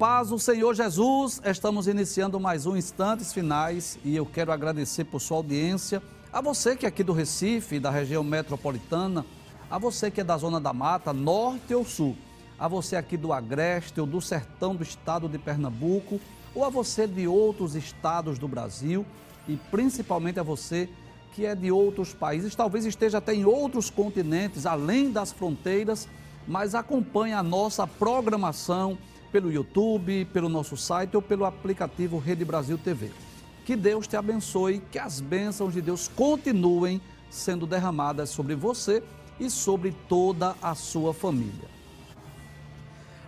Paz 0.00 0.30
do 0.30 0.38
Senhor 0.38 0.74
Jesus, 0.74 1.42
estamos 1.44 1.86
iniciando 1.86 2.40
mais 2.40 2.64
um 2.64 2.74
Instantes 2.74 3.34
Finais 3.34 3.98
e 4.02 4.16
eu 4.16 4.24
quero 4.24 4.50
agradecer 4.50 5.04
por 5.04 5.20
sua 5.20 5.36
audiência, 5.36 6.02
a 6.32 6.40
você 6.40 6.74
que 6.74 6.86
é 6.86 6.88
aqui 6.88 7.04
do 7.04 7.12
Recife, 7.12 7.78
da 7.78 7.90
região 7.90 8.24
metropolitana, 8.24 9.26
a 9.70 9.76
você 9.76 10.10
que 10.10 10.22
é 10.22 10.24
da 10.24 10.38
Zona 10.38 10.58
da 10.58 10.72
Mata, 10.72 11.12
Norte 11.12 11.74
ou 11.74 11.84
Sul, 11.84 12.16
a 12.58 12.66
você 12.66 12.96
aqui 12.96 13.14
do 13.14 13.30
Agreste 13.30 14.00
ou 14.00 14.06
do 14.06 14.22
Sertão 14.22 14.74
do 14.74 14.82
Estado 14.82 15.28
de 15.28 15.36
Pernambuco, 15.36 16.18
ou 16.54 16.64
a 16.64 16.70
você 16.70 17.06
de 17.06 17.28
outros 17.28 17.74
estados 17.74 18.38
do 18.38 18.48
Brasil 18.48 19.04
e 19.46 19.58
principalmente 19.70 20.40
a 20.40 20.42
você 20.42 20.88
que 21.34 21.44
é 21.44 21.54
de 21.54 21.70
outros 21.70 22.14
países, 22.14 22.54
talvez 22.54 22.86
esteja 22.86 23.18
até 23.18 23.34
em 23.34 23.44
outros 23.44 23.90
continentes, 23.90 24.64
além 24.64 25.12
das 25.12 25.30
fronteiras, 25.30 26.08
mas 26.48 26.74
acompanhe 26.74 27.34
a 27.34 27.42
nossa 27.42 27.86
programação 27.86 28.96
pelo 29.30 29.52
YouTube, 29.52 30.26
pelo 30.26 30.48
nosso 30.48 30.76
site 30.76 31.16
ou 31.16 31.22
pelo 31.22 31.44
aplicativo 31.44 32.18
Rede 32.18 32.44
Brasil 32.44 32.76
TV. 32.76 33.10
Que 33.64 33.76
Deus 33.76 34.06
te 34.06 34.16
abençoe, 34.16 34.82
que 34.90 34.98
as 34.98 35.20
bênçãos 35.20 35.72
de 35.72 35.80
Deus 35.80 36.08
continuem 36.08 37.00
sendo 37.30 37.66
derramadas 37.66 38.30
sobre 38.30 38.54
você 38.54 39.02
e 39.38 39.48
sobre 39.48 39.94
toda 40.08 40.56
a 40.60 40.74
sua 40.74 41.14
família. 41.14 41.70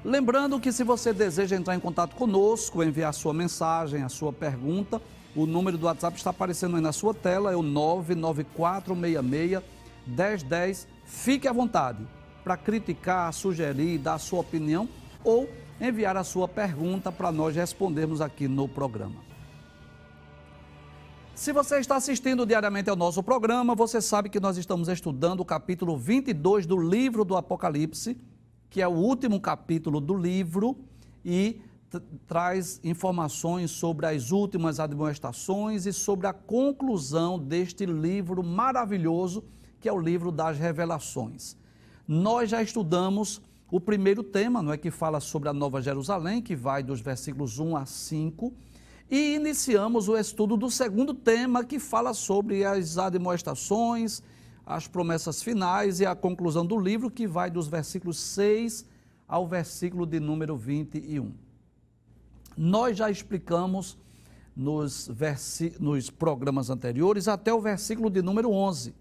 Lembrando 0.05 0.59
que 0.59 0.73
se 0.73 0.83
você 0.83 1.13
deseja 1.13 1.55
entrar 1.55 1.77
em 1.77 1.81
contato 1.81 2.17
conosco, 2.17 2.83
enviar 2.83 3.15
sua 3.15 3.33
mensagem, 3.33 4.03
a 4.03 4.09
sua 4.09 4.33
pergunta, 4.33 5.01
o 5.35 5.47
número 5.47 5.79
do 5.79 5.87
WhatsApp 5.87 6.17
está 6.17 6.31
aparecendo 6.31 6.75
aí 6.75 6.83
na 6.83 6.93
sua 6.93 7.15
tela, 7.15 7.53
é 7.53 7.57
o 7.57 7.63
99466 7.63 9.63
1010. 10.07 10.89
Fique 11.05 11.47
à 11.47 11.53
vontade 11.53 12.05
para 12.43 12.57
criticar, 12.57 13.33
sugerir, 13.33 13.99
dar 13.99 14.15
a 14.15 14.19
sua 14.19 14.41
opinião 14.41 14.89
ou 15.23 15.49
enviar 15.83 16.17
a 16.17 16.23
sua 16.23 16.47
pergunta 16.47 17.11
para 17.11 17.33
nós 17.33 17.57
respondermos 17.57 18.21
aqui 18.21 18.47
no 18.47 18.69
programa. 18.69 19.21
Se 21.35 21.53
você 21.53 21.81
está 21.81 21.97
assistindo 21.97 22.47
diariamente 22.47 22.89
ao 22.89 22.95
nosso 22.95 23.21
programa, 23.21 23.75
você 23.75 24.01
sabe 24.01 24.29
que 24.29 24.39
nós 24.39 24.57
estamos 24.57 24.87
estudando 24.87 25.41
o 25.41 25.45
capítulo 25.45 25.97
22 25.97 26.67
do 26.67 26.77
livro 26.77 27.25
do 27.25 27.37
Apocalipse, 27.37 28.17
que 28.71 28.81
é 28.81 28.87
o 28.87 28.93
último 28.93 29.41
capítulo 29.41 30.01
do 30.01 30.15
livro 30.15 30.79
e 31.25 31.61
traz 32.29 32.81
informações 32.85 33.73
sobre 33.73 34.07
as 34.07 34.31
últimas 34.31 34.79
admoestações 34.79 35.85
e 35.85 35.93
sobre 35.93 36.29
a 36.29 36.33
conclusão 36.33 37.39
deste 37.39 37.85
livro 37.87 38.43
maravilhoso, 38.43 39.43
que 39.81 39.89
é 39.89 39.93
o 39.93 39.99
livro 40.01 40.31
das 40.31 40.59
revelações. 40.59 41.57
Nós 42.07 42.51
já 42.51 42.63
estudamos 42.63 43.43
o 43.73 43.81
primeiro 43.81 44.23
tema, 44.23 44.63
não 44.63 44.71
é 44.71 44.77
que 44.77 44.91
fala 44.91 45.19
sobre 45.19 45.49
a 45.49 45.53
Nova 45.55 45.81
Jerusalém, 45.81 46.43
que 46.43 46.55
vai 46.55 46.83
dos 46.83 47.01
versículos 47.01 47.59
1 47.59 47.75
a 47.75 47.87
5, 47.87 48.53
e 49.11 49.35
iniciamos 49.35 50.11
o 50.11 50.17
estudo 50.19 50.59
do 50.59 50.71
segundo 50.71 51.15
tema, 51.15 51.65
que 51.65 51.79
fala 51.79 52.13
sobre 52.13 52.67
as 52.67 52.99
admoestações, 52.99 54.23
as 54.67 54.87
promessas 54.87 55.43
finais 55.43 56.01
e 56.01 56.05
a 56.05 56.15
conclusão 56.15 56.67
do 56.67 56.79
livro, 56.79 57.11
que 57.11 57.27
vai 57.27 57.51
dos 57.51 57.67
versículos 57.67 58.19
6 58.19 58.85
ao 59.27 59.49
versículo 59.49 60.05
de 60.05 60.21
número 60.21 60.55
21. 60.55 61.33
Nós 62.55 62.99
já 62.99 63.11
explicamos 63.11 63.97
nos, 64.55 65.11
nos 65.81 66.11
programas 66.11 66.69
anteriores 66.69 67.27
até 67.27 67.55
o 67.55 67.61
versículo 67.63 68.11
de 68.11 68.21
número 68.21 68.51
11. 68.51 68.95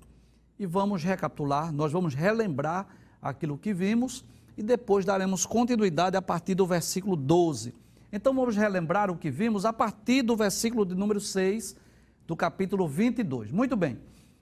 E 0.58 0.66
vamos 0.66 1.04
recapitular, 1.04 1.74
nós 1.74 1.92
vamos 1.92 2.16
relembrar 2.16 2.88
aquilo 3.22 3.58
que 3.58 3.74
vimos 3.74 4.24
e 4.62 4.64
depois 4.64 5.04
daremos 5.04 5.44
continuidade 5.44 6.16
a 6.16 6.22
partir 6.22 6.54
do 6.54 6.68
versículo 6.68 7.16
12. 7.16 7.74
Então 8.14 8.34
vamos 8.34 8.56
relembrar 8.56 9.10
o 9.10 9.18
que 9.18 9.32
vimos 9.32 9.66
a 9.66 9.74
partir 9.74 10.22
do 10.22 10.36
versículo 10.36 10.86
de 10.86 10.94
número 10.94 11.20
6 11.20 11.76
do 12.28 12.36
capítulo 12.36 12.88
22. 12.88 13.52
Muito 13.52 13.76
bem. 13.76 13.98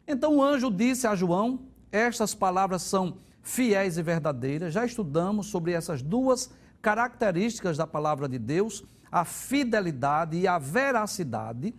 Então 0.06 0.36
o 0.36 0.44
anjo 0.44 0.70
disse 0.70 1.08
a 1.08 1.16
João: 1.16 1.62
Estas 1.90 2.36
palavras 2.36 2.82
são 2.82 3.18
fiéis 3.42 3.98
e 3.98 4.04
verdadeiras. 4.04 4.74
Já 4.74 4.86
estudamos 4.86 5.48
sobre 5.48 5.72
essas 5.72 6.02
duas 6.02 6.52
características 6.82 7.78
da 7.78 7.88
palavra 7.88 8.28
de 8.28 8.38
Deus, 8.38 8.84
a 9.10 9.24
fidelidade 9.24 10.38
e 10.38 10.48
a 10.48 10.60
veracidade. 10.60 11.74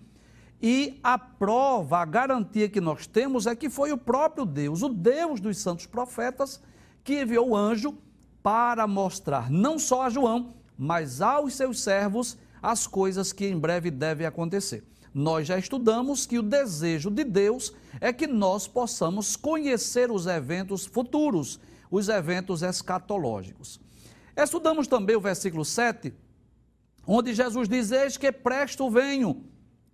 E 0.63 0.99
a 1.03 1.19
prova, 1.19 1.99
a 1.99 2.05
garantia 2.07 2.69
que 2.69 2.81
nós 2.81 3.07
temos 3.07 3.47
é 3.47 3.55
que 3.55 3.69
foi 3.69 3.93
o 3.93 3.99
próprio 3.99 4.47
Deus, 4.47 4.83
o 4.83 4.89
Deus 4.89 5.41
dos 5.41 5.59
santos 5.59 5.87
profetas, 5.87 6.63
que 7.05 7.21
enviou 7.21 7.51
o 7.51 7.57
anjo 7.57 7.97
para 8.43 8.87
mostrar 8.87 9.51
não 9.51 9.79
só 9.79 10.03
a 10.03 10.11
João, 10.11 10.55
mas 10.77 11.21
aos 11.21 11.55
seus 11.55 11.81
servos 11.81 12.39
as 12.63 12.87
coisas 12.87 13.33
que 13.33 13.47
em 13.47 13.59
breve 13.59 13.91
devem 13.91 14.27
acontecer. 14.27 14.85
Nós 15.13 15.49
já 15.49 15.59
estudamos 15.59 16.25
que 16.25 16.39
o 16.39 16.43
desejo 16.43 17.11
de 17.11 17.25
Deus 17.25 17.75
é 18.01 18.13
que 18.13 18.27
nós 18.27 18.69
possamos 18.69 19.37
conhecer 19.37 20.11
os 20.11 20.27
eventos 20.27 20.87
futuros, 20.87 21.59
os 21.91 22.09
eventos 22.09 22.63
escatológicos. 22.63 23.81
Estudamos 24.37 24.87
também 24.87 25.17
o 25.17 25.21
versículo 25.21 25.65
7, 25.65 26.15
onde 27.07 27.35
Jesus 27.35 27.69
diz: 27.69 27.91
Eis 27.91 28.17
que 28.17 28.31
presto 28.31 28.89
venho. 28.89 29.45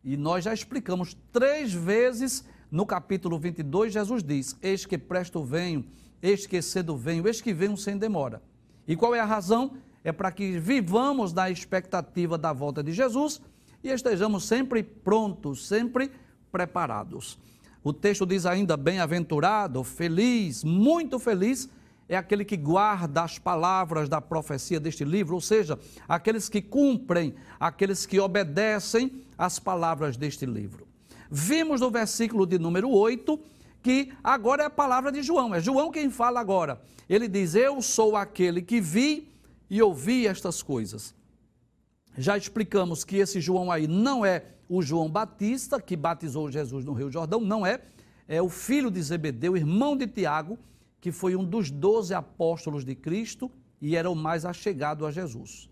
E 0.05 0.17
nós 0.17 0.45
já 0.45 0.53
explicamos 0.53 1.17
três 1.33 1.73
vezes 1.73 2.45
no 2.71 2.85
capítulo 2.85 3.39
22, 3.39 3.93
Jesus 3.93 4.23
diz: 4.23 4.57
Eis 4.61 4.85
que 4.85 4.99
presto 4.99 5.43
venho 5.43 5.85
eis 6.23 6.47
que 6.47 6.61
cedo 6.63 6.97
venho, 6.97 7.27
eis 7.27 7.41
que 7.41 7.53
venho 7.53 7.77
sem 7.77 7.97
demora. 7.97 8.43
E 8.87 8.97
qual 8.97 9.15
é 9.15 9.21
a 9.21 9.25
razão? 9.25 9.77
É 10.05 10.13
para 10.13 10.31
que 10.31 10.59
vivamos 10.59 11.33
na 11.33 11.51
expectativa 11.51 12.39
da 12.39 12.53
volta 12.53 12.83
de 12.83 12.93
Jesus 12.93 13.41
e 13.83 13.89
estejamos 13.89 14.45
sempre 14.45 14.83
prontos, 14.83 15.67
sempre 15.67 16.11
preparados. 16.53 17.39
O 17.83 17.93
texto 17.93 18.25
diz 18.25 18.47
ainda: 18.47 18.77
bem-aventurado, 18.77 19.83
feliz, 19.85 20.65
muito 20.65 21.19
feliz 21.19 21.69
é 22.09 22.17
aquele 22.17 22.45
que 22.45 22.57
guarda 22.57 23.23
as 23.23 23.39
palavras 23.39 24.09
da 24.09 24.21
profecia 24.21 24.79
deste 24.79 25.05
livro, 25.05 25.35
ou 25.35 25.41
seja, 25.41 25.79
aqueles 26.09 26.49
que 26.49 26.63
cumprem, 26.63 27.35
aqueles 27.59 28.07
que 28.07 28.21
obedecem 28.21 29.25
às 29.37 29.59
palavras 29.59 30.17
deste 30.17 30.47
livro. 30.47 30.87
Vimos 31.29 31.81
no 31.81 31.91
versículo 31.91 32.47
de 32.47 32.59
número 32.59 32.91
8 32.91 33.39
que 33.87 34.13
agora 34.25 34.65
é 34.65 34.67
a 34.67 34.71
palavra 34.71 35.13
de 35.13 35.23
João, 35.23 35.55
é 35.55 35.61
João 35.61 35.93
quem 35.93 36.11
fala 36.11 36.41
agora. 36.41 36.83
Ele 37.09 37.29
diz: 37.29 37.55
Eu 37.55 37.81
sou 37.81 38.17
aquele 38.17 38.61
que 38.61 38.81
vi 38.81 39.33
e 39.71 39.81
ouvi 39.81 40.27
estas 40.27 40.61
coisas. 40.61 41.15
Já 42.19 42.37
explicamos 42.37 43.05
que 43.05 43.19
esse 43.19 43.41
João 43.41 43.71
aí 43.71 43.87
não 43.87 44.27
é 44.27 44.45
o 44.69 44.83
João 44.83 45.09
Batista, 45.09 45.81
que 45.81 45.95
batizou 45.95 46.51
Jesus 46.51 46.85
no 46.85 46.95
Rio 46.95 47.13
Jordão, 47.13 47.41
não 47.41 47.65
é. 47.65 47.81
É 48.27 48.43
o 48.43 48.49
filho 48.49 48.91
de 48.91 49.01
Zebedeu, 49.01 49.57
irmão 49.57 49.97
de 49.97 50.09
Tiago, 50.09 50.59
que 51.01 51.13
foi 51.13 51.37
um 51.37 51.45
dos 51.45 51.71
doze 51.71 52.13
apóstolos 52.13 52.85
de 52.85 52.97
Cristo 52.97 53.49
e 53.81 53.95
era 53.95 54.11
o 54.11 54.17
mais 54.17 54.45
achegado 54.45 55.07
a 55.07 55.13
Jesus. 55.13 55.71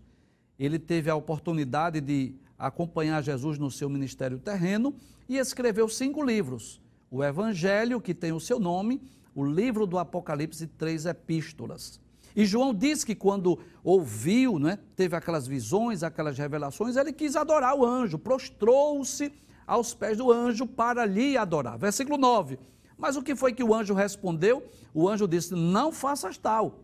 Ele 0.57 0.79
teve 0.79 1.09
a 1.09 1.15
oportunidade 1.15 1.99
de 1.99 2.33
acompanhar 2.57 3.21
Jesus 3.21 3.59
no 3.59 3.69
seu 3.69 3.89
ministério 3.89 4.39
terreno 4.39 4.95
e 5.27 5.35
escreveu 5.35 5.89
cinco 5.89 6.23
livros 6.23 6.79
o 7.15 7.23
Evangelho, 7.23 8.01
que 8.01 8.13
tem 8.13 8.33
o 8.33 8.41
seu 8.41 8.59
nome, 8.59 9.01
o 9.33 9.45
livro 9.45 9.87
do 9.87 9.97
Apocalipse, 9.97 10.67
três 10.67 11.05
epístolas. 11.05 11.97
E 12.35 12.45
João 12.45 12.73
diz 12.73 13.05
que 13.05 13.15
quando 13.15 13.57
ouviu, 13.81 14.59
né, 14.59 14.77
teve 14.97 15.15
aquelas 15.15 15.47
visões, 15.47 16.03
aquelas 16.03 16.37
revelações, 16.37 16.97
ele 16.97 17.13
quis 17.13 17.37
adorar 17.37 17.73
o 17.73 17.85
anjo, 17.85 18.19
prostrou-se 18.19 19.31
aos 19.65 19.93
pés 19.93 20.17
do 20.17 20.29
anjo 20.29 20.67
para 20.67 21.05
lhe 21.05 21.37
adorar. 21.37 21.77
Versículo 21.77 22.17
9. 22.17 22.59
Mas 22.97 23.15
o 23.15 23.23
que 23.23 23.33
foi 23.33 23.53
que 23.53 23.63
o 23.63 23.73
anjo 23.73 23.93
respondeu? 23.93 24.61
O 24.93 25.07
anjo 25.07 25.25
disse: 25.25 25.53
Não 25.53 25.93
faças 25.93 26.37
tal. 26.37 26.83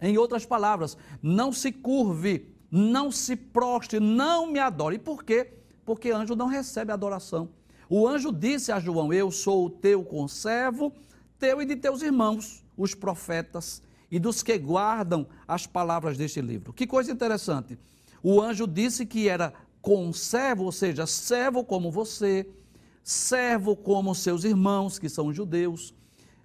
Em 0.00 0.16
outras 0.16 0.46
palavras, 0.46 0.96
não 1.22 1.52
se 1.52 1.70
curve, 1.70 2.54
não 2.70 3.12
se 3.12 3.36
prostre, 3.36 4.00
não 4.00 4.46
me 4.46 4.58
adore. 4.58 4.96
E 4.96 4.98
por 4.98 5.22
quê? 5.22 5.52
Porque 5.84 6.10
anjo 6.10 6.34
não 6.34 6.46
recebe 6.46 6.90
adoração. 6.90 7.50
O 7.88 8.06
anjo 8.06 8.32
disse 8.32 8.72
a 8.72 8.80
João: 8.80 9.12
Eu 9.12 9.30
sou 9.30 9.66
o 9.66 9.70
teu 9.70 10.04
conservo, 10.04 10.92
teu 11.38 11.62
e 11.62 11.66
de 11.66 11.76
teus 11.76 12.02
irmãos, 12.02 12.64
os 12.76 12.94
profetas, 12.94 13.82
e 14.10 14.18
dos 14.18 14.42
que 14.42 14.56
guardam 14.58 15.26
as 15.46 15.66
palavras 15.66 16.16
deste 16.16 16.40
livro. 16.40 16.72
Que 16.72 16.86
coisa 16.86 17.12
interessante. 17.12 17.78
O 18.22 18.40
anjo 18.40 18.66
disse 18.66 19.06
que 19.06 19.28
era 19.28 19.52
conservo, 19.80 20.64
ou 20.64 20.72
seja, 20.72 21.06
servo 21.06 21.62
como 21.62 21.92
você, 21.92 22.48
servo 23.04 23.76
como 23.76 24.14
seus 24.14 24.42
irmãos, 24.42 24.98
que 24.98 25.08
são 25.08 25.32
judeus, 25.32 25.94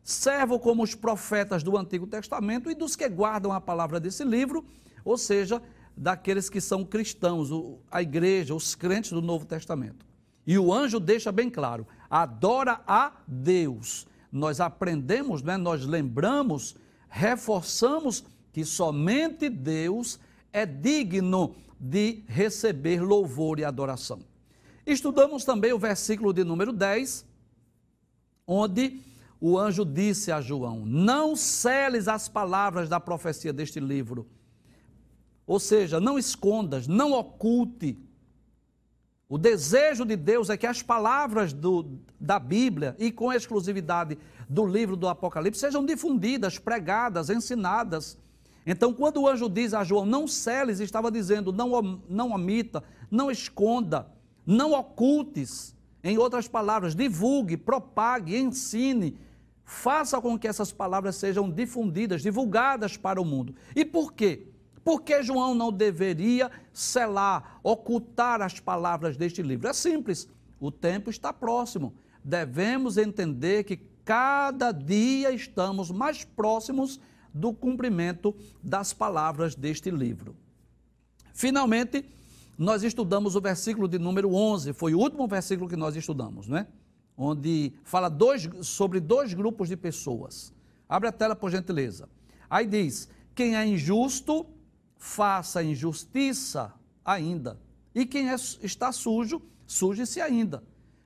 servo 0.04 0.60
como 0.60 0.84
os 0.84 0.94
profetas 0.94 1.64
do 1.64 1.76
Antigo 1.76 2.06
Testamento 2.06 2.70
e 2.70 2.76
dos 2.76 2.96
que 2.96 3.10
guardam 3.10 3.52
a 3.52 3.60
palavra 3.60 4.00
desse 4.00 4.24
livro, 4.24 4.64
ou 5.04 5.18
seja, 5.18 5.60
daqueles 5.98 6.50
que 6.50 6.62
são 6.62 6.86
cristãos, 6.86 7.50
a 7.90 8.02
igreja, 8.02 8.54
os 8.54 8.76
crentes 8.76 9.12
do 9.12 9.22
Novo 9.22 9.46
Testamento. 9.46 10.11
E 10.46 10.58
o 10.58 10.74
anjo 10.74 11.00
deixa 11.00 11.32
bem 11.32 11.50
claro: 11.50 11.88
adora 12.10 12.82
a 12.88 13.14
Deus. 13.28 14.08
Nós 14.32 14.60
aprendemos, 14.60 15.42
né? 15.42 15.58
nós 15.58 15.86
lembramos, 15.86 16.76
reforçamos 17.10 18.24
que 18.54 18.64
somente 18.64 19.50
Deus 19.50 20.20
é 20.54 20.66
digno 20.66 21.56
de 21.80 22.24
receber 22.28 23.02
louvor 23.02 23.60
e 23.60 23.66
adoração. 23.66 24.20
Estudamos 24.86 25.44
também 25.44 25.74
o 25.74 25.80
versículo 25.80 26.34
de 26.34 26.44
número 26.44 26.72
10, 26.72 27.26
onde 28.48 29.02
o 29.40 29.58
anjo 29.58 29.84
disse 29.84 30.32
a 30.32 30.40
João: 30.40 30.86
Não 30.86 31.36
celes 31.36 32.08
as 32.08 32.30
palavras 32.30 32.88
da 32.88 33.00
profecia 33.00 33.52
deste 33.52 33.80
livro. 33.80 34.28
Ou 35.48 35.60
seja, 35.60 36.00
não 36.00 36.18
escondas, 36.18 36.88
não 36.88 37.12
oculte. 37.14 37.98
O 39.32 39.38
desejo 39.38 40.04
de 40.04 40.18
Deus 40.18 40.50
é 40.50 40.58
que 40.58 40.68
as 40.68 40.84
palavras 40.84 41.54
do, 41.54 41.98
da 42.20 42.38
Bíblia, 42.38 42.98
e 43.00 43.10
com 43.14 43.32
exclusividade 43.32 44.18
do 44.50 44.66
livro 44.66 44.98
do 44.98 45.08
Apocalipse, 45.08 45.62
sejam 45.62 45.86
difundidas, 45.86 46.60
pregadas, 46.60 47.30
ensinadas. 47.30 48.18
Então, 48.68 48.94
quando 48.94 49.22
o 49.22 49.30
anjo 49.30 49.48
diz 49.48 49.74
a 49.74 49.86
João, 49.86 50.06
não 50.06 50.28
celes, 50.28 50.82
estava 50.82 51.10
dizendo, 51.10 51.54
não, 51.54 52.02
não 52.10 52.32
omita, 52.32 52.84
não 53.10 53.32
esconda, 53.32 54.06
não 54.46 54.74
ocultes. 54.74 55.74
Em 56.04 56.18
outras 56.18 56.50
palavras, 56.50 56.94
divulgue, 56.94 57.56
propague, 57.56 58.36
ensine, 58.36 59.18
Faça 59.64 60.20
com 60.20 60.38
que 60.38 60.50
essas 60.50 60.74
palavras 60.74 61.16
sejam 61.16 61.50
difundidas, 61.50 62.22
divulgadas 62.22 62.98
para 62.98 63.22
o 63.22 63.26
mundo. 63.26 63.56
E 63.74 63.86
por 63.86 64.12
quê? 64.12 64.51
Porque 64.92 65.24
João 65.24 65.56
não 65.56 65.72
deveria 65.72 66.52
selar, 66.74 67.62
ocultar 67.64 68.42
as 68.42 68.60
palavras 68.60 69.16
deste 69.16 69.42
livro? 69.42 69.70
É 69.70 69.72
simples, 69.72 70.28
o 70.60 70.70
tempo 70.70 71.10
está 71.10 71.32
próximo. 71.32 71.94
Devemos 72.22 72.98
entender 72.98 73.64
que 73.64 73.78
cada 74.04 74.74
dia 74.74 75.32
estamos 75.32 75.90
mais 75.92 76.26
próximos 76.26 77.00
do 77.34 77.54
cumprimento 77.54 78.36
das 78.62 78.92
palavras 78.92 79.56
deste 79.56 79.90
livro. 79.90 80.36
Finalmente, 81.34 82.04
nós 82.58 82.84
estudamos 82.84 83.38
o 83.38 83.40
versículo 83.40 83.88
de 83.88 83.98
número 83.98 84.34
11, 84.34 84.74
foi 84.74 84.94
o 84.94 85.00
último 85.00 85.26
versículo 85.26 85.70
que 85.70 85.78
nós 85.78 85.96
estudamos, 85.96 86.50
não 86.50 86.58
é? 86.58 86.68
onde 87.16 87.72
fala 87.86 88.10
dois, 88.10 88.50
sobre 88.62 89.00
dois 89.00 89.34
grupos 89.34 89.70
de 89.70 89.78
pessoas. 89.78 90.52
Abre 90.90 91.08
a 91.08 91.14
tela, 91.14 91.34
por 91.34 91.50
gentileza. 91.50 92.10
Aí 92.50 92.68
diz: 92.68 93.08
quem 93.34 93.56
é 93.56 93.66
injusto, 93.66 94.46
faça 95.02 95.64
injustiça 95.64 96.72
ainda. 97.04 97.60
E 97.94 98.06
quem 98.06 98.30
é, 98.30 98.36
está 98.62 98.92
sujo, 98.92 99.42
suje-se 99.66 100.22
ainda. 100.22 100.64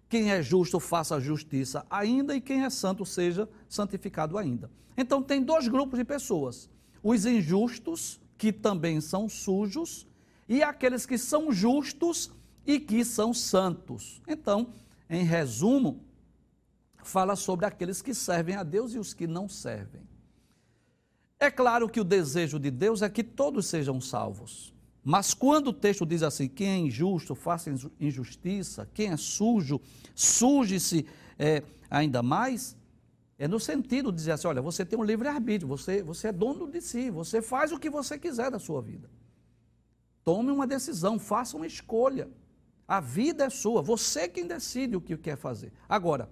Quem 0.09 0.31
é 0.31 0.43
justo, 0.43 0.81
faça 0.81 1.19
justiça 1.19 1.85
ainda. 1.89 2.35
E 2.35 2.41
quem 2.41 2.65
é 2.65 2.69
santo, 2.69 3.05
seja 3.05 3.47
santificado 3.69 4.37
ainda. 4.37 4.69
Então, 4.97 5.23
tem 5.23 5.41
dois 5.41 5.69
grupos 5.69 5.97
de 5.97 6.03
pessoas: 6.03 6.69
os 7.01 7.25
injustos, 7.25 8.19
que 8.37 8.51
também 8.51 8.99
são 8.99 9.29
sujos, 9.29 10.05
e 10.47 10.61
aqueles 10.61 11.05
que 11.05 11.17
são 11.17 11.53
justos 11.53 12.29
e 12.67 12.81
que 12.81 13.03
são 13.05 13.33
santos. 13.33 14.21
Então, 14.27 14.73
em 15.09 15.23
resumo, 15.23 16.03
fala 17.01 17.37
sobre 17.37 17.65
aqueles 17.65 18.01
que 18.01 18.13
servem 18.13 18.57
a 18.57 18.63
Deus 18.63 18.93
e 18.93 18.99
os 18.99 19.13
que 19.13 19.25
não 19.25 19.47
servem. 19.47 20.04
É 21.39 21.51
claro 21.51 21.89
que 21.89 21.99
o 21.99 22.03
desejo 22.03 22.59
de 22.59 22.71
Deus 22.71 23.01
é 23.01 23.09
que 23.09 23.23
todos 23.23 23.67
sejam 23.67 23.99
salvos. 23.99 24.73
Mas 25.03 25.33
quando 25.33 25.67
o 25.67 25.73
texto 25.73 26.05
diz 26.05 26.23
assim: 26.23 26.47
quem 26.47 26.67
é 26.67 26.77
injusto, 26.77 27.35
faça 27.35 27.71
injustiça, 27.99 28.89
quem 28.93 29.11
é 29.11 29.17
sujo, 29.17 29.79
suje-se 30.15 31.05
é, 31.37 31.61
ainda 31.89 32.23
mais, 32.23 32.75
é 33.37 33.47
no 33.47 33.59
sentido 33.59 34.11
de 34.11 34.17
dizer 34.17 34.31
assim: 34.31 34.47
olha, 34.47 34.61
você 34.61 34.85
tem 34.85 34.97
um 34.97 35.03
livre-arbítrio, 35.03 35.67
você, 35.67 36.01
você 36.01 36.29
é 36.29 36.31
dono 36.31 36.67
de 36.67 36.81
si, 36.81 37.11
você 37.11 37.41
faz 37.41 37.71
o 37.71 37.79
que 37.79 37.89
você 37.89 38.17
quiser 38.17 38.49
da 38.49 38.57
sua 38.57 38.81
vida. 38.81 39.09
Tome 40.23 40.49
uma 40.49 40.65
decisão, 40.65 41.19
faça 41.19 41.55
uma 41.55 41.67
escolha. 41.67 42.27
A 42.87 42.99
vida 42.99 43.45
é 43.45 43.49
sua, 43.49 43.81
você 43.81 44.27
quem 44.27 44.47
decide 44.47 44.95
o 44.95 45.01
que 45.01 45.17
quer 45.17 45.37
fazer. 45.37 45.71
Agora, 45.87 46.29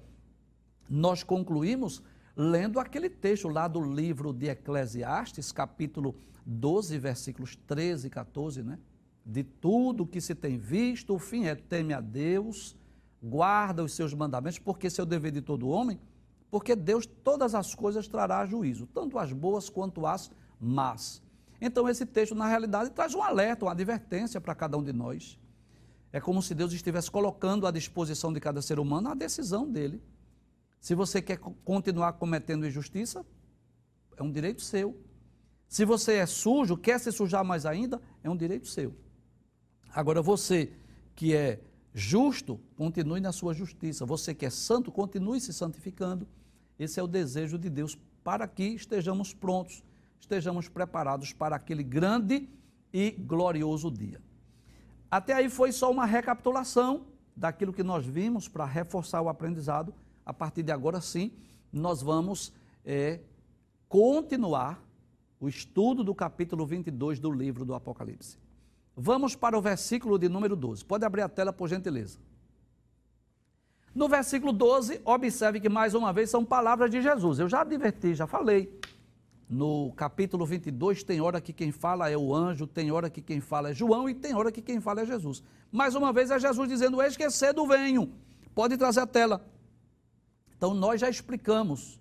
nós 0.89 1.23
concluímos 1.23 2.01
lendo 2.35 2.79
aquele 2.79 3.09
texto 3.09 3.47
lá 3.47 3.67
do 3.67 3.81
livro 3.81 4.33
de 4.33 4.47
Eclesiastes, 4.47 5.51
capítulo 5.51 6.15
12, 6.45 6.97
versículos 6.97 7.55
13 7.67 8.07
e 8.07 8.09
14, 8.09 8.63
né? 8.63 8.79
De 9.25 9.43
tudo 9.43 10.05
que 10.05 10.19
se 10.19 10.35
tem 10.35 10.57
visto, 10.57 11.13
o 11.13 11.19
fim 11.19 11.45
é 11.45 11.55
teme 11.55 11.93
a 11.93 12.01
Deus, 12.01 12.75
guarda 13.21 13.83
os 13.83 13.93
seus 13.93 14.13
mandamentos, 14.13 14.59
porque 14.59 14.87
esse 14.87 14.99
é 14.99 15.03
o 15.03 15.05
dever 15.05 15.31
de 15.31 15.41
todo 15.41 15.69
homem, 15.69 15.99
porque 16.51 16.75
Deus 16.75 17.05
todas 17.05 17.55
as 17.55 17.73
coisas 17.73 18.07
trará 18.07 18.45
juízo, 18.45 18.85
tanto 18.87 19.17
as 19.17 19.31
boas 19.31 19.69
quanto 19.69 20.05
as 20.05 20.29
más. 20.59 21.21
Então 21.61 21.87
esse 21.87 22.05
texto, 22.05 22.35
na 22.35 22.47
realidade, 22.47 22.89
traz 22.89 23.15
um 23.15 23.23
alerta, 23.23 23.63
uma 23.63 23.71
advertência 23.71 24.41
para 24.41 24.53
cada 24.53 24.77
um 24.77 24.83
de 24.83 24.91
nós. 24.91 25.39
É 26.11 26.19
como 26.19 26.41
se 26.41 26.53
Deus 26.53 26.73
estivesse 26.73 27.09
colocando 27.09 27.65
à 27.65 27.71
disposição 27.71 28.33
de 28.33 28.39
cada 28.39 28.61
ser 28.61 28.79
humano 28.79 29.09
a 29.09 29.13
decisão 29.13 29.67
dele. 29.67 30.01
Se 30.83 30.93
você 30.95 31.21
quer 31.21 31.37
continuar 31.37 32.11
cometendo 32.11 32.67
injustiça, 32.67 33.25
é 34.17 34.21
um 34.21 34.29
direito 34.29 34.61
seu. 34.61 34.99
Se 35.65 35.85
você 35.85 36.15
é 36.15 36.25
sujo, 36.25 36.75
quer 36.75 36.99
se 36.99 37.09
sujar 37.09 37.41
mais 37.41 37.65
ainda, 37.65 38.01
é 38.21 38.29
um 38.29 38.35
direito 38.35 38.67
seu. 38.67 38.93
Agora, 39.95 40.21
você 40.21 40.73
que 41.15 41.33
é 41.33 41.61
justo, 41.93 42.59
continue 42.75 43.21
na 43.21 43.31
sua 43.31 43.53
justiça. 43.53 44.05
Você 44.05 44.35
que 44.35 44.45
é 44.45 44.49
santo, 44.49 44.91
continue 44.91 45.39
se 45.39 45.53
santificando. 45.53 46.27
Esse 46.77 46.99
é 46.99 47.03
o 47.03 47.07
desejo 47.07 47.57
de 47.57 47.69
Deus 47.69 47.97
para 48.21 48.45
que 48.45 48.65
estejamos 48.65 49.33
prontos, 49.33 49.81
estejamos 50.19 50.67
preparados 50.67 51.31
para 51.31 51.55
aquele 51.55 51.81
grande 51.81 52.49
e 52.91 53.11
glorioso 53.11 53.89
dia. 53.89 54.21
Até 55.09 55.31
aí 55.31 55.47
foi 55.47 55.71
só 55.71 55.89
uma 55.89 56.05
recapitulação 56.05 57.05
daquilo 57.33 57.71
que 57.71 57.83
nós 57.83 58.05
vimos 58.05 58.49
para 58.49 58.65
reforçar 58.65 59.21
o 59.21 59.29
aprendizado. 59.29 59.93
A 60.25 60.33
partir 60.33 60.63
de 60.63 60.71
agora, 60.71 61.01
sim, 61.01 61.31
nós 61.71 62.01
vamos 62.01 62.53
é, 62.85 63.19
continuar 63.87 64.83
o 65.39 65.47
estudo 65.47 66.03
do 66.03 66.15
capítulo 66.15 66.65
22 66.65 67.19
do 67.19 67.31
livro 67.31 67.65
do 67.65 67.73
Apocalipse. 67.73 68.37
Vamos 68.95 69.35
para 69.35 69.57
o 69.57 69.61
versículo 69.61 70.17
de 70.17 70.29
número 70.29 70.55
12. 70.55 70.85
Pode 70.85 71.03
abrir 71.03 71.21
a 71.21 71.29
tela, 71.29 71.51
por 71.51 71.67
gentileza. 71.67 72.19
No 73.93 74.07
versículo 74.07 74.51
12, 74.51 75.01
observe 75.03 75.59
que 75.59 75.69
mais 75.69 75.93
uma 75.93 76.13
vez 76.13 76.29
são 76.29 76.43
palavras 76.43 76.89
de 76.89 77.01
Jesus. 77.01 77.39
Eu 77.39 77.49
já 77.49 77.61
adverti, 77.61 78.15
já 78.15 78.25
falei 78.25 78.79
no 79.47 79.91
capítulo 79.93 80.45
22, 80.45 81.03
tem 81.03 81.21
hora 81.21 81.39
que 81.39 81.53
quem 81.53 81.71
fala 81.71 82.09
é 82.09 82.17
o 82.17 82.33
anjo, 82.33 82.65
tem 82.65 82.91
hora 82.91 83.09
que 83.09 83.21
quem 83.21 83.39
fala 83.39 83.69
é 83.69 83.73
João 83.73 84.09
e 84.09 84.13
tem 84.15 84.33
hora 84.33 84.51
que 84.51 84.61
quem 84.61 84.79
fala 84.79 85.01
é 85.01 85.05
Jesus. 85.05 85.43
Mais 85.71 85.93
uma 85.93 86.11
vez 86.11 86.31
é 86.31 86.39
Jesus 86.39 86.67
dizendo: 86.67 87.01
Eis 87.01 87.15
venho. 87.67 88.11
Pode 88.55 88.77
trazer 88.77 89.01
a 89.01 89.07
tela. 89.07 89.45
Então 90.63 90.73
nós 90.73 91.01
já 91.01 91.09
explicamos 91.09 91.99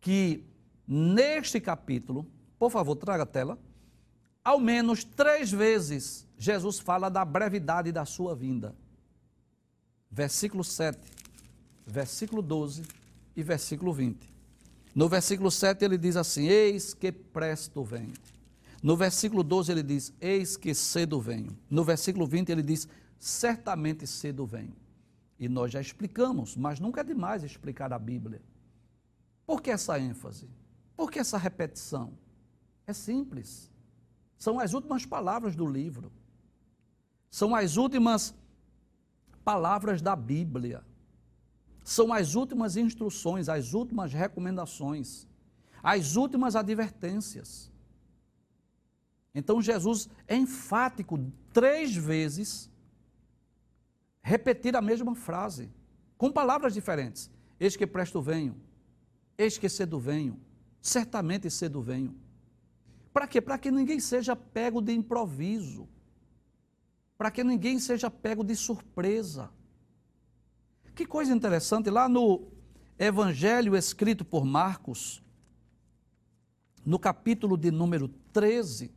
que 0.00 0.44
neste 0.88 1.60
capítulo, 1.60 2.26
por 2.58 2.68
favor, 2.68 2.96
traga 2.96 3.22
a 3.22 3.26
tela, 3.26 3.56
ao 4.42 4.58
menos 4.58 5.04
três 5.04 5.52
vezes 5.52 6.26
Jesus 6.36 6.80
fala 6.80 7.08
da 7.08 7.24
brevidade 7.24 7.92
da 7.92 8.04
sua 8.04 8.34
vinda. 8.34 8.74
Versículo 10.10 10.64
7, 10.64 10.98
versículo 11.86 12.42
12 12.42 12.82
e 13.36 13.42
versículo 13.44 13.92
20. 13.92 14.28
No 14.92 15.08
versículo 15.08 15.48
7 15.48 15.84
ele 15.84 15.96
diz 15.96 16.16
assim: 16.16 16.48
Eis 16.48 16.92
que 16.94 17.12
presto 17.12 17.84
venho. 17.84 18.14
No 18.82 18.96
versículo 18.96 19.44
12 19.44 19.70
ele 19.70 19.82
diz: 19.84 20.12
Eis 20.20 20.56
que 20.56 20.74
cedo 20.74 21.20
venho. 21.20 21.56
No 21.70 21.84
versículo 21.84 22.26
20 22.26 22.50
ele 22.50 22.64
diz: 22.64 22.88
Certamente 23.16 24.08
cedo 24.08 24.44
venho. 24.44 24.81
E 25.42 25.48
nós 25.48 25.72
já 25.72 25.80
explicamos, 25.80 26.56
mas 26.56 26.78
nunca 26.78 27.00
é 27.00 27.04
demais 27.04 27.42
explicar 27.42 27.92
a 27.92 27.98
Bíblia. 27.98 28.40
Por 29.44 29.60
que 29.60 29.72
essa 29.72 29.98
ênfase? 29.98 30.48
Por 30.96 31.10
que 31.10 31.18
essa 31.18 31.36
repetição? 31.36 32.16
É 32.86 32.92
simples. 32.92 33.68
São 34.38 34.60
as 34.60 34.72
últimas 34.72 35.04
palavras 35.04 35.56
do 35.56 35.66
livro. 35.66 36.12
São 37.28 37.56
as 37.56 37.76
últimas 37.76 38.32
palavras 39.44 40.00
da 40.00 40.14
Bíblia. 40.14 40.84
São 41.82 42.12
as 42.12 42.36
últimas 42.36 42.76
instruções, 42.76 43.48
as 43.48 43.74
últimas 43.74 44.12
recomendações, 44.12 45.26
as 45.82 46.14
últimas 46.14 46.54
advertências. 46.54 47.68
Então 49.34 49.60
Jesus 49.60 50.08
é 50.28 50.36
enfático 50.36 51.18
três 51.52 51.96
vezes, 51.96 52.70
repetir 54.22 54.76
a 54.76 54.80
mesma 54.80 55.14
frase, 55.14 55.70
com 56.16 56.30
palavras 56.30 56.74
diferentes. 56.74 57.30
Eis 57.58 57.76
que 57.76 57.86
presto 57.86 58.20
venho, 58.22 58.56
eis 59.36 59.58
que 59.58 59.68
cedo 59.68 59.98
venho, 59.98 60.38
certamente 60.80 61.50
cedo 61.50 61.82
venho. 61.82 62.14
Para 63.12 63.26
quê? 63.26 63.40
Para 63.40 63.58
que 63.58 63.70
ninguém 63.70 64.00
seja 64.00 64.34
pego 64.34 64.80
de 64.80 64.92
improviso, 64.92 65.88
para 67.18 67.30
que 67.30 67.44
ninguém 67.44 67.78
seja 67.78 68.10
pego 68.10 68.42
de 68.42 68.56
surpresa. 68.56 69.50
Que 70.94 71.06
coisa 71.06 71.32
interessante, 71.32 71.90
lá 71.90 72.08
no 72.08 72.48
Evangelho 72.98 73.76
escrito 73.76 74.24
por 74.24 74.44
Marcos, 74.44 75.22
no 76.84 76.98
capítulo 76.98 77.56
de 77.56 77.70
número 77.70 78.08
13, 78.32 78.90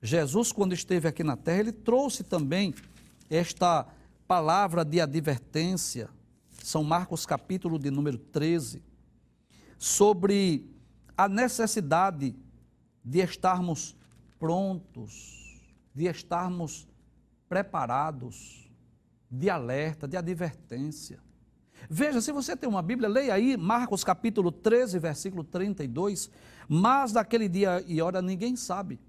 Jesus, 0.00 0.50
quando 0.50 0.72
esteve 0.72 1.06
aqui 1.08 1.22
na 1.22 1.36
terra, 1.36 1.60
ele 1.60 1.72
trouxe 1.72 2.24
também 2.24 2.74
esta 3.30 3.86
palavra 4.26 4.84
de 4.84 5.00
advertência, 5.00 6.08
São 6.62 6.82
Marcos 6.82 7.26
capítulo 7.26 7.78
de 7.78 7.90
número 7.90 8.18
13, 8.18 8.82
sobre 9.78 10.70
a 11.16 11.28
necessidade 11.28 12.34
de 13.04 13.18
estarmos 13.18 13.96
prontos, 14.38 15.60
de 15.94 16.06
estarmos 16.06 16.88
preparados, 17.48 18.70
de 19.30 19.50
alerta, 19.50 20.06
de 20.06 20.16
advertência. 20.16 21.20
Veja, 21.90 22.20
se 22.20 22.32
você 22.32 22.56
tem 22.56 22.68
uma 22.68 22.82
Bíblia, 22.82 23.08
leia 23.08 23.34
aí 23.34 23.56
Marcos 23.56 24.04
capítulo 24.04 24.52
13, 24.52 24.98
versículo 24.98 25.42
32. 25.42 26.30
Mas 26.68 27.12
daquele 27.12 27.48
dia 27.48 27.82
e 27.86 28.00
hora 28.00 28.22
ninguém 28.22 28.56
sabe, 28.56 29.00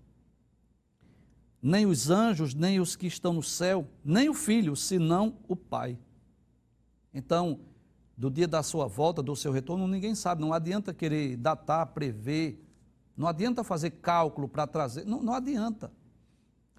nem 1.63 1.85
os 1.85 2.09
anjos, 2.09 2.53
nem 2.53 2.81
os 2.81 2.93
que 2.97 3.07
estão 3.07 3.31
no 3.31 3.41
céu, 3.41 3.87
nem 4.03 4.27
o 4.27 4.33
filho, 4.33 4.75
senão 4.75 5.37
o 5.47 5.55
Pai. 5.55 5.97
Então, 7.13 7.61
do 8.17 8.29
dia 8.29 8.49
da 8.49 8.61
sua 8.61 8.85
volta, 8.85 9.23
do 9.23 9.33
seu 9.33 9.49
retorno, 9.49 9.87
ninguém 9.87 10.13
sabe. 10.13 10.41
Não 10.41 10.51
adianta 10.51 10.93
querer 10.93 11.37
datar, 11.37 11.87
prever, 11.87 12.61
não 13.15 13.29
adianta 13.29 13.63
fazer 13.63 13.91
cálculo 13.91 14.49
para 14.49 14.67
trazer, 14.67 15.05
não, 15.05 15.23
não 15.23 15.33
adianta. 15.33 15.89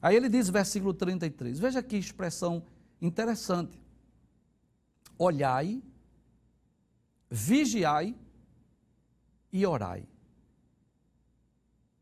Aí 0.02 0.14
ele 0.14 0.28
diz, 0.28 0.50
versículo 0.50 0.92
33, 0.92 1.58
veja 1.58 1.82
que 1.82 1.96
expressão 1.96 2.62
interessante. 3.00 3.80
Olhai, 5.18 5.82
vigiai 7.30 8.14
e 9.50 9.64
orai. 9.64 10.06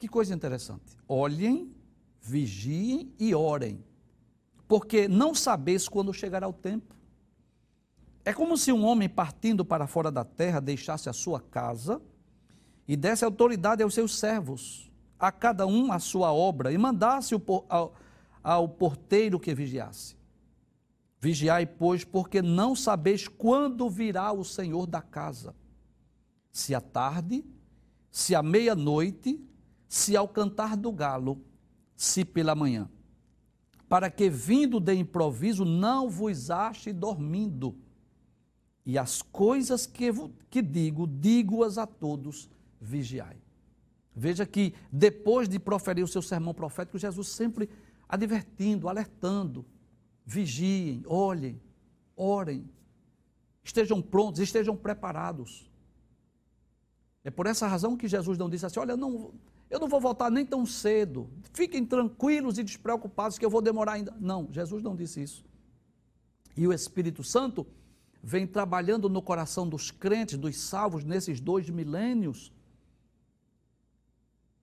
Que 0.00 0.08
coisa 0.08 0.34
interessante. 0.34 0.96
Olhem, 1.06 1.72
vigiem 2.23 3.12
e 3.19 3.35
orem, 3.35 3.85
porque 4.69 5.09
não 5.09 5.35
sabeis 5.35 5.88
quando 5.88 6.14
chegará 6.14 6.49
o 6.49 6.52
tempo. 6.52 6.95
É 8.25 8.33
como 8.33 8.57
se 8.57 8.73
um 8.73 8.85
homem 8.85 9.09
partindo 9.09 9.64
para 9.64 9.88
fora 9.88 10.11
da 10.11 10.25
terra 10.25 10.61
deixasse 10.61 11.09
a 11.09 11.12
sua 11.12 11.41
casa 11.41 12.00
e 12.87 12.97
desse 12.97 13.25
autoridade 13.25 13.83
aos 13.83 13.95
seus 13.95 14.17
servos, 14.17 14.91
a 15.19 15.33
cada 15.33 15.67
um 15.67 15.93
a 15.93 15.99
sua 15.99 16.33
obra, 16.33 16.73
e 16.73 16.79
mandasse 16.79 17.35
ao, 17.69 17.95
ao 18.43 18.69
porteiro 18.69 19.41
que 19.41 19.55
vigiasse. 19.55 20.17
Vigiai, 21.21 21.67
pois, 21.67 22.05
porque 22.05 22.41
não 22.41 22.75
sabeis 22.75 23.29
quando 23.29 23.88
virá 23.88 24.33
o 24.33 24.45
Senhor 24.45 24.87
da 24.87 25.00
casa. 25.00 25.55
Se 26.50 26.75
à 26.75 26.81
tarde, 26.81 27.45
se 28.11 28.35
à 28.35 28.43
meia-noite, 28.43 29.41
se 29.88 30.17
ao 30.17 30.29
cantar 30.29 30.76
do 30.76 30.91
galo, 30.91 31.41
se 31.96 32.25
pela 32.25 32.54
manhã. 32.54 32.88
Para 33.88 34.11
que, 34.11 34.30
vindo 34.30 34.80
de 34.80 34.94
improviso, 34.94 35.64
não 35.64 36.08
vos 36.08 36.50
ache 36.50 36.92
dormindo. 36.92 37.76
E 38.84 38.99
as 38.99 39.22
coisas 39.22 39.87
que, 39.87 40.11
que 40.50 40.62
digo, 40.62 41.06
digo-as 41.06 41.78
a 41.78 41.87
todos, 41.87 42.50
vigiai. 42.80 43.37
Veja 44.14 44.44
que 44.44 44.75
depois 44.90 45.49
de 45.49 45.58
proferir 45.58 46.04
o 46.04 46.08
seu 46.08 46.20
sermão 46.20 46.52
profético, 46.52 46.99
Jesus 46.99 47.28
sempre 47.28 47.68
advertindo, 48.08 48.88
alertando, 48.88 49.64
vigiem, 50.25 51.02
olhem, 51.06 51.61
orem, 52.16 52.68
estejam 53.64 54.02
prontos, 54.02 54.40
estejam 54.40 54.76
preparados. 54.76 55.70
É 57.25 57.30
por 57.30 57.46
essa 57.46 57.66
razão 57.66 57.96
que 57.96 58.08
Jesus 58.08 58.37
não 58.37 58.50
disse 58.50 58.66
assim: 58.66 58.80
olha, 58.80 58.96
não, 58.96 59.32
eu 59.73 59.81
não 59.81 59.88
vou 59.88 59.99
voltar 59.99 60.31
nem 60.31 60.45
tão 60.45 60.67
cedo, 60.67 61.31
fiquem 61.55 61.83
tranquilos 61.85 62.59
e 62.59 62.62
despreocupados 62.62 63.38
que 63.38 63.45
eu 63.45 63.49
vou 63.49 63.62
demorar 63.62 63.95
ainda. 63.95 64.14
Não, 64.21 64.47
Jesus 64.52 64.83
não 64.83 64.95
disse 64.95 65.23
isso. 65.23 65.43
E 66.55 66.69
o 66.69 66.75
Espírito 66.75 67.25
Santo 67.25 67.67
vem 68.23 68.47
trabalhando 68.47 69.09
no 69.09 69.23
coração 69.23 69.67
dos 69.67 69.91
crentes, 69.91 70.37
dos 70.37 70.61
salvos, 70.61 71.05
nesses 71.05 71.41
dois 71.41 71.71
milênios, 71.71 72.52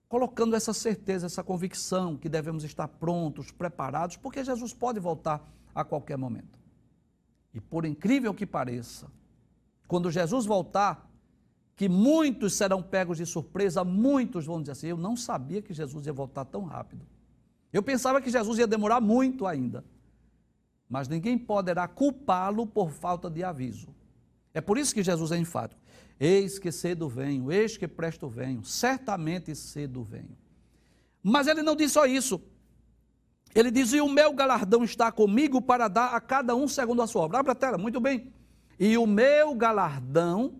colocando 0.07 0.55
essa 0.55 0.73
certeza, 0.73 1.25
essa 1.25 1.43
convicção 1.43 2.15
que 2.15 2.29
devemos 2.29 2.63
estar 2.63 2.87
prontos, 2.87 3.51
preparados, 3.51 4.15
porque 4.15 4.43
Jesus 4.43 4.75
pode 4.75 4.99
voltar 4.99 5.43
a 5.73 5.83
qualquer 5.83 6.19
momento. 6.19 6.59
E 7.51 7.59
por 7.59 7.83
incrível 7.83 8.31
que 8.31 8.45
pareça, 8.45 9.11
quando 9.87 10.11
Jesus 10.11 10.45
voltar, 10.45 11.08
que 11.79 11.87
muitos 11.87 12.55
serão 12.55 12.83
pegos 12.83 13.19
de 13.19 13.25
surpresa, 13.25 13.85
muitos 13.85 14.45
vão 14.45 14.59
dizer 14.59 14.73
assim: 14.73 14.87
Eu 14.87 14.97
não 14.97 15.15
sabia 15.15 15.61
que 15.61 15.73
Jesus 15.73 16.05
ia 16.05 16.11
voltar 16.11 16.43
tão 16.43 16.65
rápido. 16.65 17.07
Eu 17.71 17.81
pensava 17.81 18.19
que 18.19 18.29
Jesus 18.29 18.59
ia 18.59 18.67
demorar 18.67 18.99
muito 18.99 19.47
ainda. 19.47 19.85
Mas 20.89 21.07
ninguém 21.07 21.37
poderá 21.37 21.87
culpá-lo 21.87 22.67
por 22.67 22.91
falta 22.91 23.29
de 23.29 23.45
aviso. 23.45 23.95
É 24.53 24.59
por 24.59 24.77
isso 24.77 24.93
que 24.93 25.01
Jesus 25.01 25.31
é 25.31 25.37
enfático. 25.37 25.79
Eis 26.19 26.59
que 26.59 26.69
cedo 26.69 27.07
venho, 27.07 27.49
eis 27.49 27.77
que 27.77 27.87
presto 27.87 28.27
venho, 28.27 28.61
certamente 28.65 29.55
cedo 29.55 30.03
venho. 30.03 30.37
Mas 31.23 31.47
ele 31.47 31.63
não 31.63 31.77
diz 31.77 31.93
só 31.93 32.05
isso. 32.05 32.41
Ele 33.55 33.71
diz: 33.71 33.93
E 33.93 34.01
o 34.01 34.09
meu 34.09 34.33
galardão 34.33 34.83
está 34.83 35.13
comigo 35.13 35.61
para 35.61 35.87
dar 35.87 36.13
a 36.13 36.19
cada 36.19 36.53
um 36.57 36.67
segundo 36.67 37.01
a 37.01 37.07
sua 37.07 37.21
obra. 37.21 37.39
Abra 37.39 37.53
a 37.53 37.55
tela, 37.55 37.77
muito 37.77 38.01
bem. 38.01 38.33
E 38.77 38.97
o 38.97 39.07
meu 39.07 39.55
galardão, 39.55 40.59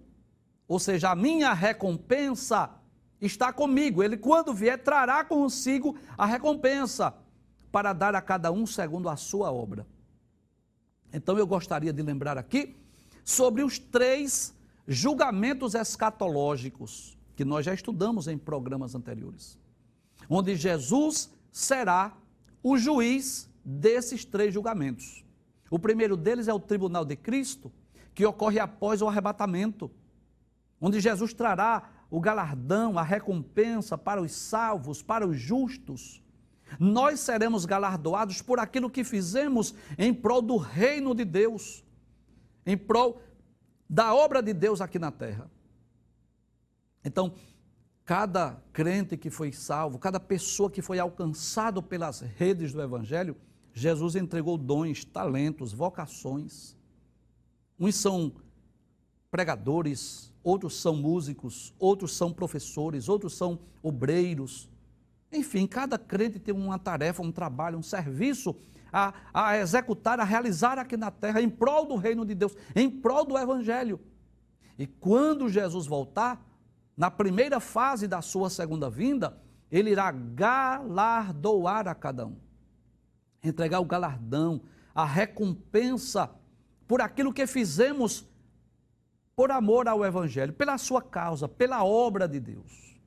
ou 0.69 0.77
seja, 0.77 1.09
a 1.09 1.15
minha 1.15 1.51
recompensa, 1.51 2.69
está 3.19 3.51
comigo. 3.51 4.03
Ele, 4.03 4.15
quando 4.15 4.53
vier, 4.53 4.81
trará 4.81 5.25
consigo 5.25 5.97
a 6.15 6.27
recompensa 6.27 7.13
para 7.71 7.91
dar 7.91 8.13
a 8.13 8.21
cada 8.21 8.51
um 8.51 8.65
segundo 8.65 9.09
a 9.09 9.15
sua 9.15 9.51
obra. 9.51 9.85
Então 11.11 11.37
eu 11.37 11.47
gostaria 11.47 11.91
de 11.91 12.03
lembrar 12.03 12.37
aqui 12.37 12.77
sobre 13.25 13.63
os 13.63 13.79
três 13.79 14.53
julgamentos 14.87 15.73
escatológicos, 15.73 17.17
que 17.35 17.43
nós 17.43 17.65
já 17.65 17.73
estudamos 17.73 18.27
em 18.27 18.37
programas 18.37 18.93
anteriores, 18.93 19.57
onde 20.29 20.55
Jesus 20.55 21.31
será 21.51 22.15
o 22.61 22.77
juiz 22.77 23.49
desses 23.65 24.23
três 24.23 24.53
julgamentos. 24.53 25.25
O 25.69 25.79
primeiro 25.79 26.15
deles 26.15 26.47
é 26.47 26.53
o 26.53 26.59
tribunal 26.59 27.05
de 27.05 27.15
Cristo, 27.15 27.71
que 28.13 28.25
ocorre 28.25 28.59
após 28.59 29.01
o 29.01 29.07
arrebatamento, 29.07 29.89
onde 30.79 30.99
Jesus 30.99 31.33
trará 31.33 31.89
o 32.09 32.19
galardão, 32.19 32.97
a 32.97 33.03
recompensa 33.03 33.97
para 33.97 34.21
os 34.21 34.31
salvos, 34.31 35.01
para 35.01 35.27
os 35.27 35.39
justos. 35.39 36.23
Nós 36.79 37.19
seremos 37.19 37.65
galardoados 37.65 38.41
por 38.41 38.59
aquilo 38.59 38.89
que 38.89 39.03
fizemos 39.03 39.73
em 39.97 40.13
prol 40.13 40.41
do 40.41 40.57
reino 40.57 41.13
de 41.13 41.25
Deus, 41.25 41.83
em 42.65 42.77
prol 42.77 43.21
da 43.89 44.13
obra 44.13 44.41
de 44.41 44.53
Deus 44.53 44.81
aqui 44.81 44.99
na 44.99 45.11
terra. 45.11 45.49
Então, 47.03 47.33
cada 48.05 48.61
crente 48.73 49.17
que 49.17 49.29
foi 49.29 49.51
salvo, 49.51 49.99
cada 49.99 50.19
pessoa 50.19 50.69
que 50.69 50.81
foi 50.81 50.99
alcançado 50.99 51.81
pelas 51.81 52.21
redes 52.21 52.73
do 52.73 52.81
Evangelho, 52.81 53.35
Jesus 53.73 54.15
entregou 54.15 54.57
dons, 54.57 55.05
talentos, 55.05 55.71
vocações. 55.71 56.75
Uns 57.79 57.95
são 57.95 58.33
pregadores, 59.31 60.33
outros 60.43 60.79
são 60.79 60.95
músicos, 60.95 61.73
outros 61.79 62.15
são 62.15 62.31
professores, 62.31 63.07
outros 63.07 63.35
são 63.35 63.59
obreiros. 63.81 64.69
Enfim, 65.31 65.67
cada 65.67 65.97
crente 65.97 66.39
tem 66.39 66.53
uma 66.53 66.79
tarefa, 66.79 67.21
um 67.21 67.31
trabalho, 67.31 67.77
um 67.77 67.83
serviço 67.83 68.55
a, 68.91 69.13
a 69.33 69.57
executar, 69.57 70.19
a 70.19 70.23
realizar 70.23 70.79
aqui 70.79 70.97
na 70.97 71.11
terra 71.11 71.41
em 71.41 71.49
prol 71.49 71.85
do 71.85 71.95
reino 71.95 72.25
de 72.25 72.33
Deus, 72.33 72.55
em 72.75 72.89
prol 72.89 73.25
do 73.25 73.37
Evangelho. 73.37 73.99
E 74.77 74.87
quando 74.87 75.49
Jesus 75.49 75.85
voltar, 75.85 76.43
na 76.97 77.11
primeira 77.11 77.59
fase 77.59 78.07
da 78.07 78.21
sua 78.21 78.49
segunda 78.49 78.89
vinda, 78.89 79.37
ele 79.71 79.91
irá 79.91 80.11
galardoar 80.11 81.87
a 81.87 81.93
cada 81.93 82.25
um, 82.25 82.35
entregar 83.43 83.79
o 83.79 83.85
galardão, 83.85 84.61
a 84.93 85.05
recompensa 85.05 86.29
por 86.87 87.01
aquilo 87.01 87.31
que 87.31 87.45
fizemos 87.45 88.25
por 89.39 89.51
amor 89.51 89.87
ao 89.87 90.03
Evangelho, 90.03 90.51
pela 90.51 90.77
sua 90.77 91.01
causa, 91.01 91.47
pela 91.47 91.81
obra 91.81 92.27
de 92.27 92.41
Deus. 92.41 92.99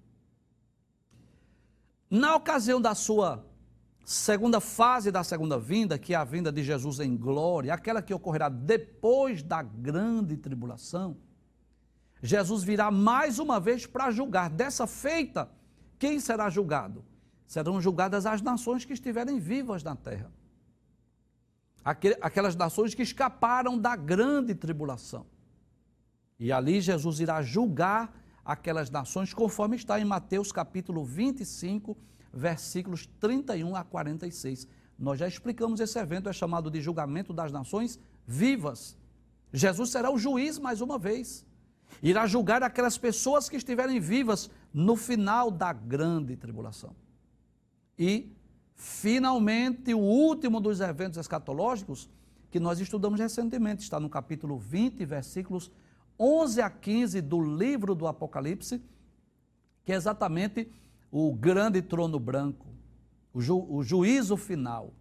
Na 2.08 2.34
ocasião 2.34 2.80
da 2.80 2.94
sua 2.94 3.44
segunda 4.02 4.58
fase 4.58 5.10
da 5.10 5.22
segunda 5.22 5.58
vinda, 5.58 5.98
que 5.98 6.14
é 6.14 6.16
a 6.16 6.24
vinda 6.24 6.50
de 6.50 6.62
Jesus 6.62 7.00
em 7.00 7.14
glória, 7.14 7.74
aquela 7.74 8.00
que 8.00 8.14
ocorrerá 8.14 8.48
depois 8.48 9.42
da 9.42 9.60
grande 9.60 10.38
tribulação, 10.38 11.18
Jesus 12.22 12.64
virá 12.64 12.90
mais 12.90 13.38
uma 13.38 13.60
vez 13.60 13.84
para 13.84 14.10
julgar. 14.10 14.48
Dessa 14.48 14.86
feita, 14.86 15.50
quem 15.98 16.18
será 16.18 16.48
julgado? 16.48 17.04
Serão 17.46 17.78
julgadas 17.78 18.24
as 18.24 18.40
nações 18.40 18.86
que 18.86 18.94
estiverem 18.94 19.38
vivas 19.38 19.82
na 19.82 19.94
terra. 19.94 20.32
Aquelas 22.22 22.56
nações 22.56 22.94
que 22.94 23.02
escaparam 23.02 23.76
da 23.78 23.94
grande 23.94 24.54
tribulação. 24.54 25.26
E 26.42 26.50
ali 26.50 26.80
Jesus 26.80 27.20
irá 27.20 27.40
julgar 27.40 28.12
aquelas 28.44 28.90
nações, 28.90 29.32
conforme 29.32 29.76
está 29.76 30.00
em 30.00 30.04
Mateus 30.04 30.50
capítulo 30.50 31.04
25, 31.04 31.96
versículos 32.32 33.06
31 33.20 33.76
a 33.76 33.84
46. 33.84 34.66
Nós 34.98 35.20
já 35.20 35.28
explicamos 35.28 35.78
esse 35.78 35.96
evento, 36.00 36.28
é 36.28 36.32
chamado 36.32 36.68
de 36.68 36.80
julgamento 36.80 37.32
das 37.32 37.52
nações 37.52 37.96
vivas. 38.26 38.98
Jesus 39.52 39.90
será 39.90 40.10
o 40.10 40.18
juiz 40.18 40.58
mais 40.58 40.80
uma 40.80 40.98
vez. 40.98 41.46
Irá 42.02 42.26
julgar 42.26 42.60
aquelas 42.64 42.98
pessoas 42.98 43.48
que 43.48 43.56
estiverem 43.56 44.00
vivas 44.00 44.50
no 44.74 44.96
final 44.96 45.48
da 45.48 45.72
grande 45.72 46.34
tribulação. 46.34 46.92
E, 47.96 48.36
finalmente, 48.74 49.94
o 49.94 50.00
último 50.00 50.60
dos 50.60 50.80
eventos 50.80 51.18
escatológicos 51.18 52.10
que 52.50 52.58
nós 52.58 52.80
estudamos 52.80 53.20
recentemente, 53.20 53.84
está 53.84 54.00
no 54.00 54.10
capítulo 54.10 54.58
20, 54.58 55.04
versículos 55.04 55.70
11 56.22 56.62
a 56.62 56.70
15 56.70 57.20
do 57.20 57.40
livro 57.42 57.96
do 57.96 58.06
Apocalipse, 58.06 58.80
que 59.84 59.92
é 59.92 59.96
exatamente 59.96 60.70
o 61.10 61.34
grande 61.34 61.82
trono 61.82 62.20
branco, 62.20 62.68
o, 63.34 63.40
ju, 63.40 63.66
o 63.68 63.82
juízo 63.82 64.36
final, 64.36 64.94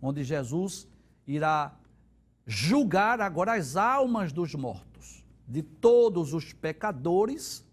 onde 0.00 0.22
Jesus 0.22 0.86
irá 1.26 1.74
julgar 2.46 3.18
agora 3.22 3.54
as 3.54 3.76
almas 3.76 4.30
dos 4.30 4.54
mortos, 4.54 5.24
de 5.48 5.62
todos 5.62 6.34
os 6.34 6.52
pecadores 6.52 7.64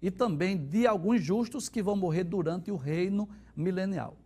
e 0.00 0.08
também 0.08 0.56
de 0.56 0.86
alguns 0.86 1.20
justos 1.22 1.68
que 1.68 1.82
vão 1.82 1.96
morrer 1.96 2.22
durante 2.22 2.70
o 2.70 2.76
reino 2.76 3.28
milenial, 3.56 4.16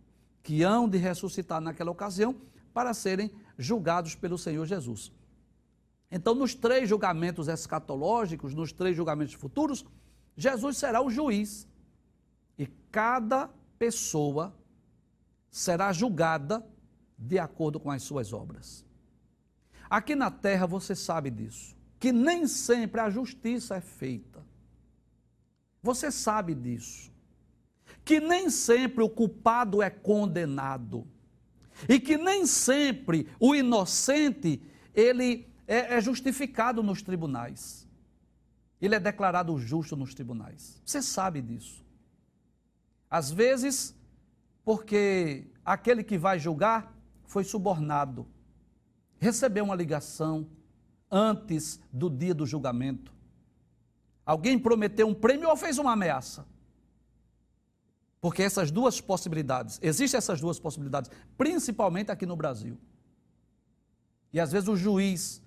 que 0.43 0.61
hão 0.61 0.87
de 0.87 0.99
ressuscitar 0.99 1.59
naquela 1.59 1.89
ocasião 1.89 2.35
para 2.71 2.93
serem 2.93 3.31
julgados 3.57 4.13
pelo 4.13 4.37
Senhor 4.37 4.65
Jesus. 4.67 5.11
Então, 6.15 6.33
nos 6.33 6.55
três 6.55 6.87
julgamentos 6.87 7.49
escatológicos, 7.49 8.55
nos 8.55 8.71
três 8.71 8.95
julgamentos 8.95 9.33
futuros, 9.33 9.83
Jesus 10.37 10.77
será 10.77 11.01
o 11.01 11.09
juiz. 11.09 11.67
E 12.57 12.67
cada 12.89 13.49
pessoa 13.77 14.57
será 15.51 15.91
julgada 15.91 16.65
de 17.17 17.37
acordo 17.37 17.81
com 17.81 17.91
as 17.91 18.01
suas 18.01 18.31
obras. 18.31 18.85
Aqui 19.89 20.15
na 20.15 20.31
terra 20.31 20.65
você 20.65 20.95
sabe 20.95 21.29
disso, 21.29 21.75
que 21.99 22.13
nem 22.13 22.47
sempre 22.47 23.01
a 23.01 23.09
justiça 23.09 23.75
é 23.75 23.81
feita. 23.81 24.41
Você 25.83 26.09
sabe 26.09 26.55
disso. 26.55 27.11
Que 28.05 28.21
nem 28.21 28.49
sempre 28.49 29.03
o 29.03 29.09
culpado 29.09 29.83
é 29.83 29.89
condenado. 29.89 31.05
E 31.89 31.99
que 31.99 32.15
nem 32.15 32.45
sempre 32.45 33.27
o 33.37 33.53
inocente 33.53 34.61
ele 34.93 35.53
é, 35.67 35.95
é 35.95 36.01
justificado 36.01 36.83
nos 36.83 37.01
tribunais. 37.01 37.87
Ele 38.81 38.95
é 38.95 38.99
declarado 38.99 39.57
justo 39.57 39.95
nos 39.95 40.13
tribunais. 40.13 40.81
Você 40.85 41.01
sabe 41.01 41.41
disso. 41.41 41.83
Às 43.09 43.31
vezes, 43.31 43.95
porque 44.63 45.47
aquele 45.63 46.03
que 46.03 46.17
vai 46.17 46.37
julgar 46.37 46.93
foi 47.25 47.43
subornado, 47.43 48.27
recebeu 49.17 49.63
uma 49.63 49.75
ligação 49.75 50.47
antes 51.09 51.79
do 51.91 52.09
dia 52.09 52.33
do 52.33 52.45
julgamento. 52.45 53.13
Alguém 54.25 54.57
prometeu 54.57 55.07
um 55.07 55.13
prêmio 55.13 55.49
ou 55.49 55.55
fez 55.55 55.77
uma 55.77 55.93
ameaça. 55.93 56.45
Porque 58.19 58.41
essas 58.41 58.71
duas 58.71 58.99
possibilidades, 58.99 59.79
existem 59.81 60.17
essas 60.17 60.41
duas 60.41 60.59
possibilidades, 60.59 61.11
principalmente 61.37 62.11
aqui 62.11 62.25
no 62.25 62.35
Brasil. 62.35 62.77
E 64.33 64.39
às 64.39 64.51
vezes 64.51 64.67
o 64.67 64.75
juiz 64.75 65.41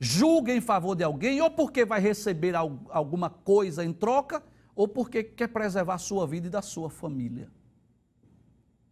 julga 0.00 0.54
em 0.54 0.62
favor 0.62 0.96
de 0.96 1.04
alguém, 1.04 1.42
ou 1.42 1.50
porque 1.50 1.84
vai 1.84 2.00
receber 2.00 2.54
alguma 2.56 3.28
coisa 3.28 3.84
em 3.84 3.92
troca, 3.92 4.42
ou 4.74 4.88
porque 4.88 5.22
quer 5.22 5.48
preservar 5.48 5.94
a 5.94 5.98
sua 5.98 6.26
vida 6.26 6.46
e 6.46 6.50
da 6.50 6.62
sua 6.62 6.88
família. 6.88 7.50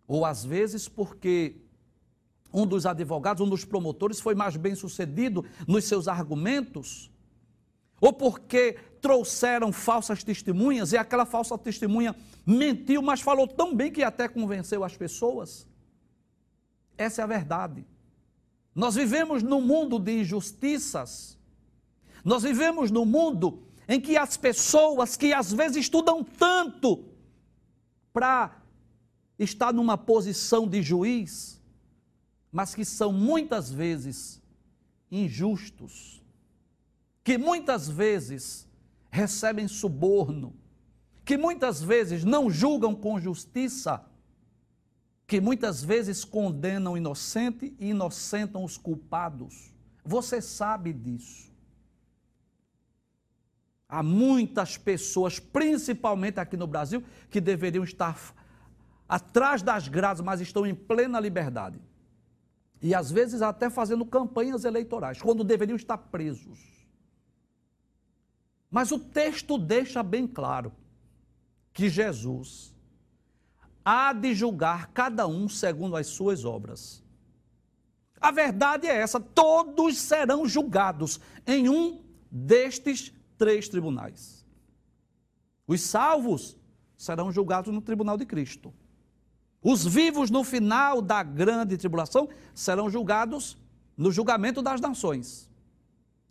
Ou 0.07 0.27
às 0.27 0.45
vezes 0.45 0.87
porque 0.87 1.57
um 2.53 2.67
dos 2.67 2.85
advogados, 2.85 3.47
um 3.47 3.49
dos 3.49 3.65
promotores 3.65 4.21
foi 4.21 4.35
mais 4.35 4.57
bem 4.57 4.75
sucedido 4.75 5.45
nos 5.67 5.85
seus 5.85 6.09
argumentos, 6.09 7.11
ou 8.01 8.13
porque 8.13 8.79
trouxeram 9.01 9.73
falsas 9.73 10.23
testemunhas 10.23 10.93
e 10.93 10.99
aquela 10.99 11.25
falsa 11.25 11.57
testemunha 11.57 12.15
mentiu, 12.45 13.01
mas 13.01 13.21
falou 13.21 13.47
tão 13.47 13.75
bem 13.75 13.91
que 13.91 14.03
até 14.03 14.29
convenceu 14.29 14.85
as 14.85 14.97
pessoas. 14.97 15.67
Essa 16.97 17.23
é 17.23 17.25
a 17.25 17.27
verdade. 17.27 17.87
Nós 18.79 18.95
vivemos 18.95 19.43
num 19.43 19.61
mundo 19.61 19.99
de 19.99 20.21
injustiças. 20.21 21.37
Nós 22.25 22.45
vivemos 22.45 22.93
num 22.93 23.05
mundo 23.05 23.65
em 23.89 24.01
que 24.01 24.17
as 24.17 24.37
pessoas 24.37 25.17
que 25.17 25.33
às 25.33 25.53
vezes 25.53 25.79
estudam 25.79 26.23
tanto 26.23 27.05
para 28.13 28.63
estar 29.37 29.73
numa 29.73 29.99
posição 29.99 30.69
de 30.69 30.81
juiz, 30.81 31.61
mas 32.53 32.73
que 32.73 32.85
são 32.85 33.13
muitas 33.13 33.69
vezes 33.69 34.41
injustos, 35.11 36.23
que 37.25 37.37
muitas 37.37 37.89
vezes 37.89 38.65
recebem 39.11 39.67
suborno, 39.67 40.55
que 41.25 41.37
muitas 41.37 41.83
vezes 41.83 42.23
não 42.23 42.49
julgam 42.49 42.95
com 42.95 43.19
justiça, 43.19 44.08
que 45.29 45.43
muitas 45.43 45.85
vezes 45.85 46.25
condenam 46.25 46.95
o 46.95 46.97
inocente 46.97 47.77
e 47.79 47.91
inocentam 47.91 48.65
os 48.65 48.79
culpados. 48.79 49.71
Você 50.03 50.41
sabe 50.41 50.91
disso. 50.91 51.53
Há 53.87 54.03
muitas 54.03 54.79
pessoas, 54.79 55.39
principalmente 55.39 56.41
aqui 56.41 56.57
no 56.57 56.67
Brasil, 56.67 57.05
que 57.31 57.43
deveriam 57.43 57.85
estar 57.85 58.19
atrás 59.07 59.61
das 59.61 59.87
grades, 59.87 60.23
mas 60.23 60.41
estão 60.41 60.67
em 60.67 60.75
plena 60.75 61.21
liberdade. 61.21 61.79
E 62.81 62.95
às 62.95 63.11
vezes 63.11 63.43
até 63.43 63.69
fazendo 63.69 64.07
campanhas 64.07 64.65
eleitorais, 64.65 65.21
quando 65.21 65.45
deveriam 65.45 65.77
estar 65.77 65.99
presos. 65.99 66.59
Mas 68.71 68.91
o 68.91 68.99
texto 68.99 69.59
deixa 69.59 70.03
bem 70.03 70.27
claro 70.27 70.73
que 71.75 71.91
Jesus 71.91 72.75
há 73.89 74.13
de 74.13 74.35
julgar 74.35 74.89
cada 74.89 75.27
um 75.27 75.49
segundo 75.49 75.97
as 75.97 76.09
suas 76.09 76.45
obras. 76.45 77.03
A 78.21 78.31
verdade 78.31 78.87
é 78.87 78.95
essa: 78.95 79.19
todos 79.19 79.97
serão 79.97 80.47
julgados 80.47 81.19
em 81.47 81.71
um 81.71 82.03
destes 82.31 83.15
três 83.39 83.67
tribunais. 83.67 84.45
Os 85.67 85.81
salvos 85.81 86.55
serão 86.99 87.33
julgados 87.33 87.73
no 87.73 87.81
tribunal 87.81 88.19
de 88.19 88.27
Cristo. 88.27 88.75
Os 89.63 89.87
vivos 89.87 90.31
no 90.31 90.45
final 90.45 91.01
da 91.01 91.23
grande 91.23 91.79
tribulação 91.79 92.29
serão 92.55 92.91
julgados 92.91 93.57
no 93.97 94.13
julgamento 94.13 94.61
das 94.61 94.83
nações. 94.83 95.49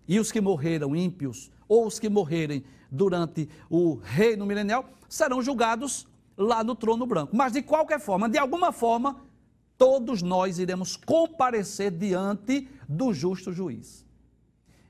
E 0.07 0.19
os 0.19 0.31
que 0.31 0.39
morreram 0.39 0.95
ímpios, 0.95 1.51
ou 1.67 1.87
os 1.87 1.97
que 1.97 2.07
morrerem 2.07 2.63
durante 2.91 3.49
o 3.67 3.95
reino 3.95 4.45
milenial, 4.45 4.87
serão 5.09 5.41
julgados 5.41 6.07
lá 6.37 6.63
no 6.63 6.75
trono 6.75 7.05
branco. 7.05 7.35
Mas 7.35 7.53
de 7.53 7.61
qualquer 7.61 7.99
forma, 7.99 8.29
de 8.29 8.37
alguma 8.37 8.71
forma, 8.71 9.25
todos 9.77 10.21
nós 10.21 10.59
iremos 10.59 10.95
comparecer 10.95 11.91
diante 11.91 12.69
do 12.87 13.13
justo 13.13 13.51
juiz. 13.51 14.05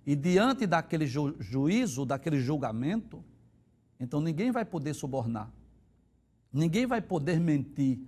E 0.05 0.15
diante 0.15 0.65
daquele 0.65 1.05
ju 1.07 1.35
juízo, 1.39 2.05
daquele 2.05 2.39
julgamento, 2.39 3.23
então 3.99 4.21
ninguém 4.21 4.51
vai 4.51 4.63
poder 4.63 4.93
subornar, 4.93 5.51
ninguém 6.51 6.85
vai 6.85 7.01
poder 7.01 7.39
mentir, 7.39 7.99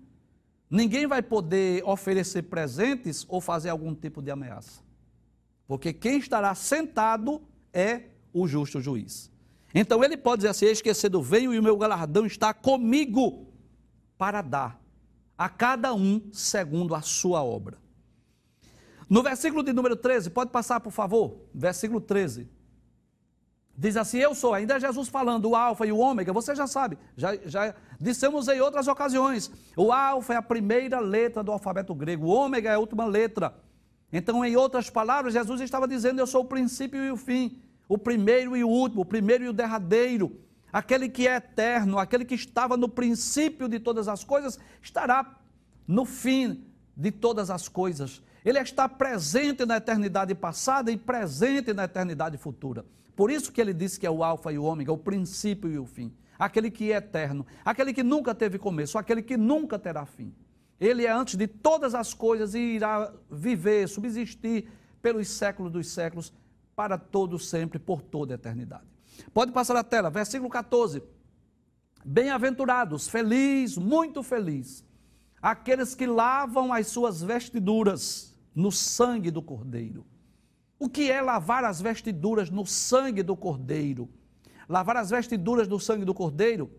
ninguém 0.69 1.07
vai 1.07 1.21
poder 1.21 1.83
oferecer 1.85 2.43
presentes 2.43 3.25
ou 3.27 3.41
fazer 3.41 3.69
algum 3.69 3.93
tipo 3.93 4.21
de 4.21 4.31
ameaça. 4.31 4.81
Porque 5.67 5.91
quem 5.91 6.19
estará 6.19 6.55
sentado 6.55 7.41
é 7.73 8.03
o 8.33 8.47
justo 8.47 8.79
juiz. 8.79 9.29
Então 9.73 10.03
ele 10.03 10.17
pode 10.17 10.39
dizer 10.39 10.49
assim: 10.49 10.65
esquecido 10.65 11.21
venho 11.21 11.53
e 11.53 11.59
o 11.59 11.63
meu 11.63 11.77
galardão 11.77 12.25
está 12.25 12.53
comigo 12.53 13.47
para 14.17 14.41
dar 14.41 14.81
a 15.37 15.47
cada 15.47 15.93
um 15.93 16.21
segundo 16.31 16.95
a 16.95 17.01
sua 17.01 17.43
obra. 17.43 17.77
No 19.09 19.23
versículo 19.23 19.63
de 19.63 19.73
número 19.73 19.95
13, 19.95 20.29
pode 20.29 20.51
passar 20.51 20.79
por 20.79 20.91
favor? 20.91 21.47
Versículo 21.53 22.01
13. 22.01 22.49
Diz 23.77 23.95
assim: 23.95 24.17
Eu 24.17 24.35
sou, 24.35 24.53
ainda 24.53 24.75
é 24.75 24.79
Jesus 24.79 25.07
falando, 25.07 25.49
o 25.49 25.55
Alfa 25.55 25.85
e 25.85 25.91
o 25.91 25.97
Ômega, 25.97 26.33
você 26.33 26.53
já 26.53 26.67
sabe, 26.67 26.97
já, 27.15 27.35
já 27.45 27.73
dissemos 27.99 28.47
em 28.47 28.59
outras 28.59 28.87
ocasiões. 28.87 29.49
O 29.77 29.91
Alfa 29.91 30.33
é 30.33 30.37
a 30.37 30.41
primeira 30.41 30.99
letra 30.99 31.41
do 31.41 31.51
alfabeto 31.51 31.95
grego, 31.95 32.27
o 32.27 32.29
Ômega 32.29 32.71
é 32.71 32.73
a 32.73 32.79
última 32.79 33.05
letra. 33.05 33.55
Então, 34.11 34.43
em 34.43 34.55
outras 34.55 34.89
palavras, 34.89 35.33
Jesus 35.33 35.61
estava 35.61 35.87
dizendo: 35.87 36.19
Eu 36.19 36.27
sou 36.27 36.41
o 36.41 36.45
princípio 36.45 37.01
e 37.01 37.11
o 37.11 37.17
fim 37.17 37.61
o 37.89 37.97
primeiro 37.97 38.55
e 38.55 38.63
o 38.63 38.69
último, 38.69 39.01
o 39.01 39.05
primeiro 39.05 39.43
e 39.43 39.49
o 39.49 39.53
derradeiro, 39.53 40.39
aquele 40.71 41.09
que 41.09 41.27
é 41.27 41.37
eterno, 41.37 41.97
aquele 41.97 42.23
que 42.23 42.35
estava 42.35 42.77
no 42.77 42.87
princípio 42.87 43.67
de 43.67 43.79
todas 43.79 44.07
as 44.07 44.23
coisas, 44.23 44.59
estará 44.79 45.39
no 45.87 46.05
fim 46.05 46.63
de 46.95 47.11
todas 47.11 47.49
as 47.49 47.67
coisas. 47.67 48.21
Ele 48.45 48.59
está 48.59 48.87
presente 48.87 49.65
na 49.65 49.77
eternidade 49.77 50.35
passada 50.35 50.91
e 50.91 50.97
presente 50.97 51.73
na 51.73 51.85
eternidade 51.85 52.37
futura. 52.37 52.85
Por 53.15 53.31
isso 53.31 53.51
que 53.51 53.59
ele 53.59 53.73
disse 53.73 53.99
que 53.99 54.05
é 54.05 54.11
o 54.11 54.23
alfa 54.23 54.53
e 54.53 54.57
o 54.59 54.63
ômega, 54.63 54.93
o 54.93 54.97
princípio 54.97 55.69
e 55.69 55.79
o 55.79 55.85
fim. 55.85 56.13
aquele 56.37 56.71
que 56.71 56.89
é 56.93 56.95
eterno, 56.95 57.45
aquele 57.65 57.91
que 57.91 58.01
nunca 58.01 58.33
teve 58.33 58.57
começo, 58.57 58.97
aquele 58.97 59.21
que 59.21 59.35
nunca 59.35 59.77
terá 59.77 60.05
fim. 60.05 60.33
Ele 60.79 61.05
é 61.05 61.11
antes 61.11 61.35
de 61.35 61.47
todas 61.47 61.93
as 61.93 62.13
coisas 62.13 62.55
e 62.55 62.59
irá 62.59 63.11
viver, 63.29 63.89
subsistir 63.89 64.69
pelos 65.01 65.27
séculos 65.27 65.69
dos 65.69 65.89
séculos, 65.89 66.31
para 66.79 66.97
todo 66.97 67.37
sempre, 67.37 67.77
por 67.77 68.01
toda 68.01 68.33
a 68.33 68.35
eternidade. 68.35 68.85
Pode 69.33 69.51
passar 69.51 69.75
a 69.75 69.83
tela, 69.83 70.09
versículo 70.09 70.49
14. 70.49 71.03
Bem-aventurados, 72.05 73.09
feliz, 73.09 73.77
muito 73.77 74.23
feliz, 74.23 74.81
aqueles 75.41 75.93
que 75.93 76.07
lavam 76.07 76.71
as 76.71 76.87
suas 76.87 77.21
vestiduras 77.21 78.33
no 78.55 78.71
sangue 78.71 79.29
do 79.29 79.41
Cordeiro. 79.41 80.05
O 80.79 80.87
que 80.87 81.11
é 81.11 81.21
lavar 81.21 81.65
as 81.65 81.81
vestiduras 81.81 82.49
no 82.49 82.65
sangue 82.65 83.23
do 83.23 83.35
Cordeiro? 83.35 84.07
Lavar 84.69 84.95
as 84.95 85.09
vestiduras 85.09 85.67
no 85.67 85.81
sangue 85.81 86.05
do 86.05 86.13
Cordeiro, 86.13 86.71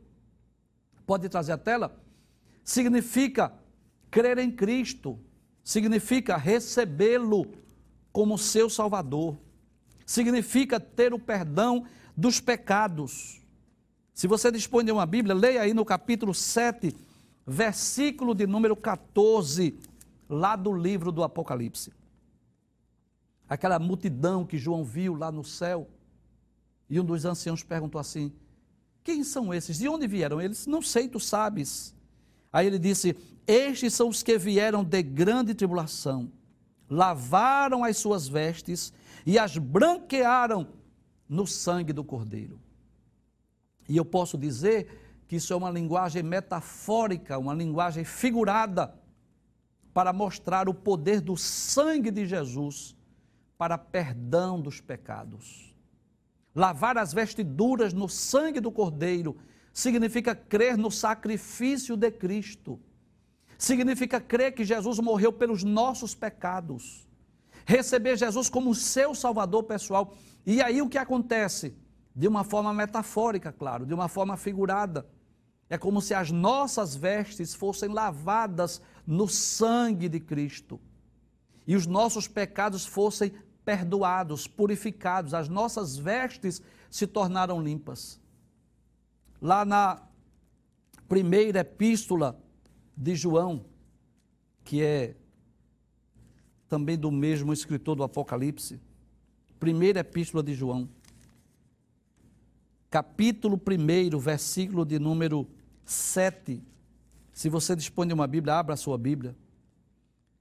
pode 1.05 1.29
trazer 1.29 1.53
a 1.53 1.59
tela, 1.59 2.03
significa 2.65 3.53
crer 4.11 4.39
em 4.39 4.51
Cristo, 4.51 5.21
significa 5.63 6.39
recebê-lo 6.39 7.53
como 8.11 8.39
seu 8.39 8.71
Salvador, 8.71 9.37
significa 10.13 10.81
ter 10.81 11.13
o 11.13 11.19
perdão 11.19 11.85
dos 12.17 12.41
pecados 12.41 13.41
se 14.21 14.27
você 14.27 14.53
dispõe 14.53 14.85
de 14.85 14.93
uma 14.93 15.07
Bíblia, 15.07 15.35
leia 15.35 15.63
aí 15.63 15.73
no 15.73 15.83
capítulo 15.83 16.35
7, 16.35 16.95
versículo 17.47 18.35
de 18.35 18.47
número 18.47 18.77
14, 18.77 19.79
lá 20.29 20.57
do 20.57 20.75
livro 20.75 21.11
do 21.11 21.23
Apocalipse. 21.23 21.91
Aquela 23.49 23.79
multidão 23.79 24.45
que 24.45 24.59
João 24.59 24.85
viu 24.85 25.15
lá 25.15 25.33
no 25.33 25.43
céu. 25.43 25.89
E 26.91 27.01
um 27.01 27.05
dos 27.05 27.25
anciãos 27.25 27.63
perguntou 27.63 27.99
assim: 27.99 28.31
Quem 29.03 29.25
são 29.25 29.55
esses? 29.55 29.79
De 29.79 29.89
onde 29.89 30.07
vieram 30.07 30.39
eles? 30.39 30.67
Não 30.67 30.83
sei, 30.83 31.09
tu 31.09 31.19
sabes. 31.19 31.95
Aí 32.53 32.67
ele 32.67 32.79
disse: 32.79 33.17
Estes 33.47 33.95
são 33.95 34.11
os 34.11 34.23
que 34.23 34.37
vieram 34.37 34.85
de 34.85 35.03
grande 35.03 35.55
tribulação, 35.55 36.31
lavaram 36.91 37.85
as 37.85 37.97
suas 37.97 38.29
vestes 38.29 38.93
e 39.27 39.39
as 39.39 39.57
branquearam 39.57 40.69
no 41.29 41.47
sangue 41.47 41.93
do 41.93 42.05
Cordeiro. 42.05 42.61
E 43.89 43.97
eu 43.97 44.05
posso 44.05 44.39
dizer 44.39 45.25
que 45.27 45.37
isso 45.37 45.53
é 45.53 45.57
uma 45.57 45.71
linguagem 45.71 46.23
metafórica, 46.23 47.39
uma 47.39 47.55
linguagem 47.55 48.05
figurada, 48.05 48.95
para 49.93 50.13
mostrar 50.13 50.69
o 50.69 50.75
poder 50.75 51.21
do 51.21 51.37
sangue 51.37 52.11
de 52.11 52.27
Jesus 52.27 52.97
para 53.59 53.77
perdão 53.77 54.61
dos 54.61 54.81
pecados. 54.81 55.75
Lavar 56.55 56.97
as 56.97 57.13
vestiduras 57.13 57.93
no 57.93 58.09
sangue 58.09 58.61
do 58.61 58.73
Cordeiro 58.73 59.37
significa 59.73 60.35
crer 60.35 60.77
no 60.77 60.91
sacrifício 60.91 61.97
de 61.97 62.11
Cristo. 62.11 62.81
Significa 63.59 64.21
crer 64.21 64.53
que 64.53 64.65
Jesus 64.65 64.99
morreu 64.99 65.33
pelos 65.33 65.63
nossos 65.63 66.15
pecados. 66.15 67.07
Receber 67.67 68.17
Jesus 68.17 68.49
como 68.49 68.75
seu 68.75 69.15
Salvador 69.15 69.65
pessoal. 69.65 70.15
E 70.45 70.63
aí 70.63 70.81
o 70.83 70.89
que 70.89 70.99
acontece? 70.99 71.77
de 72.15 72.29
uma 72.29 72.45
forma 72.45 72.73
metafórica, 72.73 73.53
claro, 73.53 73.87
de 73.87 73.95
uma 73.95 74.09
forma 74.09 74.37
figurada. 74.37 75.07
É 75.69 75.79
como 75.79 76.03
se 76.03 76.13
as 76.13 76.31
nossas 76.31 76.97
vestes 76.97 77.55
fossem 77.55 77.89
lavadas 77.89 78.83
no 79.07 79.29
sangue 79.29 80.09
de 80.09 80.19
Cristo 80.19 80.81
e 81.67 81.77
os 81.77 81.87
nossos 81.87 82.27
pecados 82.27 82.85
fossem 82.85 83.33
perdoados, 83.65 84.49
purificados, 84.49 85.33
as 85.33 85.49
nossas 85.49 85.97
vestes 85.97 86.61
se 86.91 87.07
tornaram 87.07 87.63
limpas. 87.63 88.21
Lá 89.41 89.65
na 89.65 90.03
primeira 91.09 91.61
epístola 91.61 92.39
de 92.97 93.15
João, 93.15 93.65
que 94.65 94.83
é 94.83 95.17
também 96.71 96.97
do 96.97 97.11
mesmo 97.11 97.53
escritor 97.53 97.97
do 97.97 98.05
Apocalipse, 98.05 98.81
primeira 99.59 99.99
epístola 99.99 100.41
de 100.41 100.55
João, 100.55 100.89
capítulo 102.89 103.61
1, 103.61 104.17
versículo 104.21 104.87
de 104.87 104.97
número 105.01 105.49
7. 105.85 106.63
Se 107.33 107.49
você 107.49 107.75
dispõe 107.75 108.07
de 108.07 108.15
uma 108.15 108.29
Bíblia, 108.29 108.55
abra 108.55 108.75
a 108.75 108.77
sua 108.77 108.97
Bíblia. 108.97 109.35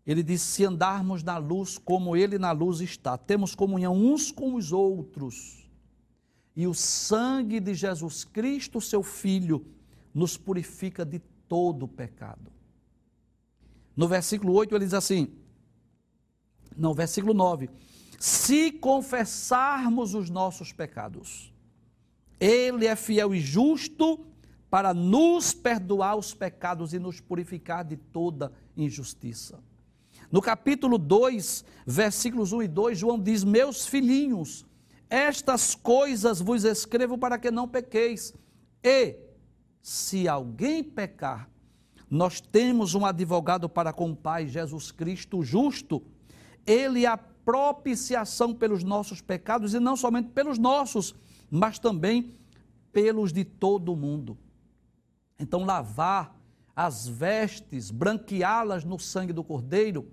Ele 0.05 0.21
diz: 0.21 0.43
Se 0.43 0.63
andarmos 0.63 1.23
na 1.23 1.37
luz 1.37 1.79
como 1.79 2.15
Ele 2.15 2.37
na 2.37 2.51
luz 2.51 2.79
está, 2.79 3.17
temos 3.17 3.55
comunhão 3.55 3.95
uns 3.95 4.31
com 4.31 4.53
os 4.53 4.71
outros, 4.71 5.67
e 6.55 6.67
o 6.67 6.75
sangue 6.75 7.59
de 7.59 7.73
Jesus 7.73 8.23
Cristo, 8.23 8.79
seu 8.79 9.01
Filho, 9.01 9.65
nos 10.13 10.37
purifica 10.37 11.03
de 11.03 11.17
todo 11.47 11.87
pecado. 11.87 12.51
No 13.95 14.07
versículo 14.07 14.53
8 14.53 14.75
ele 14.75 14.85
diz 14.85 14.93
assim: 14.93 15.33
Não, 16.79 16.93
versículo 16.93 17.33
9: 17.33 17.69
Se 18.17 18.71
confessarmos 18.71 20.13
os 20.15 20.29
nossos 20.29 20.71
pecados, 20.71 21.53
ele 22.39 22.87
é 22.87 22.95
fiel 22.95 23.35
e 23.35 23.39
justo 23.39 24.25
para 24.69 24.93
nos 24.93 25.53
perdoar 25.53 26.15
os 26.15 26.33
pecados 26.33 26.93
e 26.93 26.99
nos 26.99 27.19
purificar 27.19 27.83
de 27.83 27.97
toda 27.97 28.53
injustiça. 28.77 29.59
No 30.31 30.41
capítulo 30.41 30.97
2, 30.97 31.65
versículos 31.85 32.53
1 32.53 32.63
e 32.63 32.67
2, 32.67 32.97
João 32.99 33.19
diz: 33.19 33.43
Meus 33.43 33.85
filhinhos, 33.85 34.65
estas 35.09 35.75
coisas 35.75 36.39
vos 36.39 36.63
escrevo 36.63 37.17
para 37.17 37.37
que 37.37 37.51
não 37.51 37.67
pequeis. 37.67 38.33
E, 38.83 39.17
se 39.81 40.27
alguém 40.27 40.83
pecar, 40.83 41.49
nós 42.09 42.39
temos 42.39 42.95
um 42.95 43.05
advogado 43.05 43.67
para 43.67 43.91
com 43.91 44.11
o 44.11 44.15
Pai, 44.15 44.47
Jesus 44.47 44.91
Cristo 44.91 45.43
justo. 45.43 46.01
Ele 46.69 47.03
é 47.03 47.07
a 47.07 47.17
propiciação 47.17 48.53
pelos 48.53 48.83
nossos 48.83 49.21
pecados 49.21 49.73
e 49.73 49.79
não 49.79 49.97
somente 49.97 50.29
pelos 50.29 50.59
nossos, 50.59 51.15
mas 51.49 51.79
também 51.79 52.35
pelos 52.93 53.33
de 53.33 53.43
todo 53.43 53.91
o 53.91 53.95
mundo. 53.95 54.37
Então, 55.39 55.65
lavar 55.65 56.39
as 56.75 57.07
vestes, 57.07 57.89
branqueá-las 57.89 58.85
no 58.85 58.99
sangue 58.99 59.33
do 59.33 59.43
Cordeiro, 59.43 60.07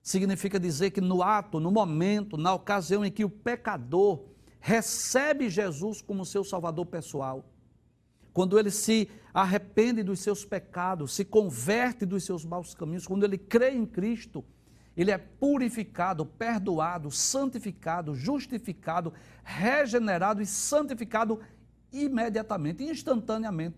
significa 0.00 0.60
dizer 0.60 0.92
que 0.92 1.00
no 1.00 1.20
ato, 1.20 1.58
no 1.58 1.72
momento, 1.72 2.36
na 2.36 2.54
ocasião 2.54 3.04
em 3.04 3.10
que 3.10 3.24
o 3.24 3.28
pecador 3.28 4.22
recebe 4.60 5.50
Jesus 5.50 6.00
como 6.00 6.24
seu 6.24 6.44
Salvador 6.44 6.86
pessoal, 6.86 7.44
quando 8.32 8.56
ele 8.56 8.70
se 8.70 9.10
arrepende 9.34 10.04
dos 10.04 10.20
seus 10.20 10.44
pecados, 10.44 11.12
se 11.12 11.24
converte 11.24 12.06
dos 12.06 12.22
seus 12.22 12.44
maus 12.44 12.72
caminhos, 12.72 13.04
quando 13.04 13.24
ele 13.24 13.36
crê 13.36 13.72
em 13.72 13.84
Cristo, 13.84 14.44
ele 14.96 15.10
é 15.10 15.18
purificado, 15.18 16.24
perdoado, 16.24 17.10
santificado, 17.10 18.14
justificado, 18.14 19.12
regenerado 19.44 20.40
e 20.40 20.46
santificado 20.46 21.40
imediatamente, 21.92 22.82
instantaneamente. 22.82 23.76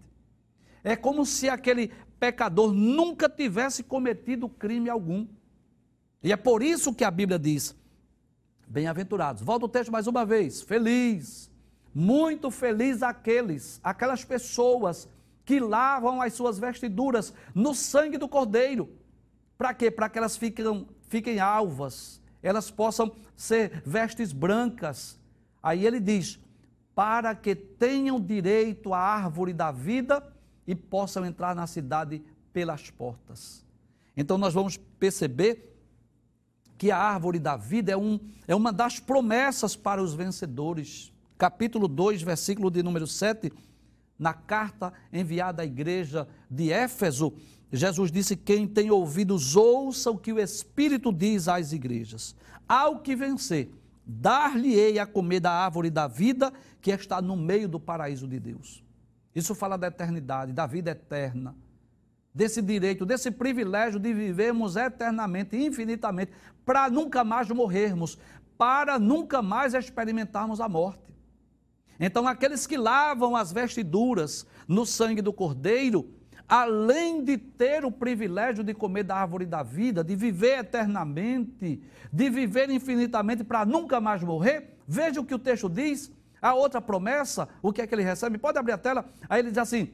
É 0.85 0.94
como 0.94 1.26
se 1.26 1.48
aquele 1.48 1.92
pecador 2.20 2.72
nunca 2.72 3.28
tivesse 3.28 3.83
cometido 3.83 4.48
crime 4.48 4.88
algum. 4.88 5.26
E 6.22 6.33
é 6.33 6.37
por 6.37 6.62
isso 6.62 6.94
que 6.94 7.04
a 7.04 7.11
Bíblia 7.11 7.38
diz: 7.38 7.76
bem-aventurados. 8.66 9.42
Volta 9.42 9.66
o 9.66 9.68
texto 9.68 9.90
mais 9.90 10.07
uma 10.07 10.24
vez. 10.24 10.62
Feliz, 10.62 11.50
muito 11.92 12.50
feliz 12.50 13.02
aqueles, 13.02 13.81
aquelas 13.83 14.24
pessoas 14.24 15.09
que 15.44 15.59
lavam 15.59 16.20
as 16.20 16.35
suas 16.35 16.59
vestiduras 16.59 17.33
no 17.54 17.74
sangue 17.74 18.18
do 18.18 18.28
Cordeiro. 18.28 18.88
Para 19.57 19.74
quê? 19.74 19.90
Para 19.90 20.09
que 20.09 20.18
elas 20.18 20.37
fiquem, 20.37 20.87
fiquem 21.09 21.40
alvas, 21.40 22.21
elas 22.42 22.71
possam 22.71 23.12
ser 23.37 23.83
vestes 23.85 24.33
brancas. 24.33 25.18
Aí 25.62 25.87
ele 25.87 26.01
diz: 26.01 26.38
para 26.94 27.35
que 27.35 27.55
tenham 27.55 28.21
direito 28.21 28.92
à 28.92 28.99
árvore 28.99 29.53
da 29.53 29.71
vida 29.71 30.23
e 30.66 30.75
possam 30.75 31.25
entrar 31.25 31.55
na 31.55 31.66
cidade 31.66 32.23
pelas 32.53 32.90
portas. 32.90 33.64
Então 34.16 34.37
nós 34.37 34.53
vamos 34.53 34.77
perceber 34.77 35.77
que 36.77 36.90
a 36.90 36.99
árvore 36.99 37.38
da 37.38 37.57
vida 37.57 37.90
é, 37.90 37.97
um, 37.97 38.21
é 38.47 38.55
uma 38.55 38.73
das 38.73 39.01
promessas 39.01 39.75
para 39.75 40.03
os 40.03 40.14
vencedores. 40.14 41.12
Capítulo 41.37 41.88
2, 41.88 42.23
versículo 42.23 42.71
de 42.71 42.83
número 42.83 43.07
7, 43.07 43.53
na 44.18 44.33
carta 44.33 44.92
enviada 45.12 45.62
à 45.62 45.66
igreja 45.66 46.29
de 46.51 46.73
Éfeso, 46.73 47.33
Jesus 47.72 48.11
disse: 48.11 48.37
Quem 48.37 48.66
tem 48.66 48.90
ouvidos, 48.90 49.54
ouça 49.57 50.11
o 50.11 50.18
que 50.18 50.33
o 50.33 50.40
Espírito 50.40 51.12
diz 51.12 51.48
às 51.48 51.72
igrejas. 51.72 52.35
Ao 52.66 53.00
que 53.00 53.14
vencer, 53.14 53.70
dar-lhe-ei 54.04 54.98
a 54.98 55.07
comer 55.07 55.40
da 55.40 55.52
árvore 55.52 55.90
da 55.90 56.07
vida 56.07 56.52
que 56.81 56.90
está 56.90 57.20
no 57.20 57.37
meio 57.37 57.68
do 57.68 57.78
paraíso 57.78 58.26
de 58.26 58.40
Deus. 58.40 58.83
Isso 59.35 59.54
fala 59.54 59.76
da 59.76 59.88
eternidade, 59.88 60.52
da 60.52 60.66
vida 60.66 60.90
eterna, 60.90 61.54
desse 62.35 62.62
direito, 62.62 63.04
desse 63.04 63.31
privilégio 63.31 64.00
de 64.00 64.12
vivermos 64.14 64.76
eternamente, 64.76 65.57
infinitamente, 65.57 66.33
para 66.64 66.88
nunca 66.88 67.22
mais 67.22 67.48
morrermos, 67.50 68.18
para 68.57 68.98
nunca 68.98 69.42
mais 69.42 69.74
experimentarmos 69.74 70.61
a 70.61 70.68
morte. 70.68 71.09
Então, 72.00 72.26
aqueles 72.26 72.66
que 72.66 72.76
lavam 72.76 73.37
as 73.37 73.52
vestiduras 73.52 74.46
no 74.66 74.87
sangue 74.87 75.20
do 75.20 75.33
Cordeiro, 75.33 76.17
além 76.48 77.22
de 77.22 77.37
ter 77.37 77.84
o 77.84 77.92
privilégio 77.92 78.64
de 78.64 78.72
comer 78.72 79.04
da 79.04 79.16
árvore 79.16 79.44
da 79.44 79.62
vida, 79.62 80.02
de 80.02 80.16
viver 80.16 80.61
eternamente, 80.61 81.82
de 82.12 82.30
viver 82.30 82.70
infinitamente 82.70 83.44
para 83.44 83.66
nunca 83.66 84.00
mais 84.00 84.22
morrer, 84.22 84.78
veja 84.87 85.20
o 85.20 85.24
que 85.24 85.34
o 85.34 85.38
texto 85.38 85.68
diz. 85.68 86.11
A 86.40 86.54
outra 86.54 86.80
promessa, 86.80 87.48
o 87.61 87.72
que 87.72 87.82
é 87.82 87.87
que 87.87 87.94
ele 87.94 88.02
recebe? 88.02 88.38
Pode 88.38 88.58
abrir 88.58 88.72
a 88.72 88.78
tela. 88.78 89.04
Aí 89.28 89.40
ele 89.40 89.50
diz 89.50 89.58
assim: 89.58 89.92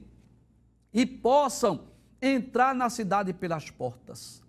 e 0.95 1.05
possam 1.05 1.89
entrar 2.23 2.73
na 2.73 2.89
cidade 2.89 3.33
pelas 3.33 3.69
portas. 3.69 4.41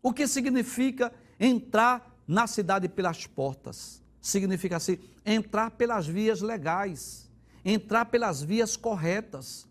O 0.00 0.12
que 0.12 0.26
significa 0.28 1.12
entrar 1.38 2.16
na 2.26 2.46
cidade 2.46 2.88
pelas 2.88 3.26
portas? 3.26 4.00
Significa 4.20 4.76
assim, 4.76 4.98
entrar 5.26 5.72
pelas 5.72 6.06
vias 6.06 6.40
legais, 6.40 7.28
entrar 7.64 8.04
pelas 8.04 8.40
vias 8.40 8.76
corretas. 8.76 9.66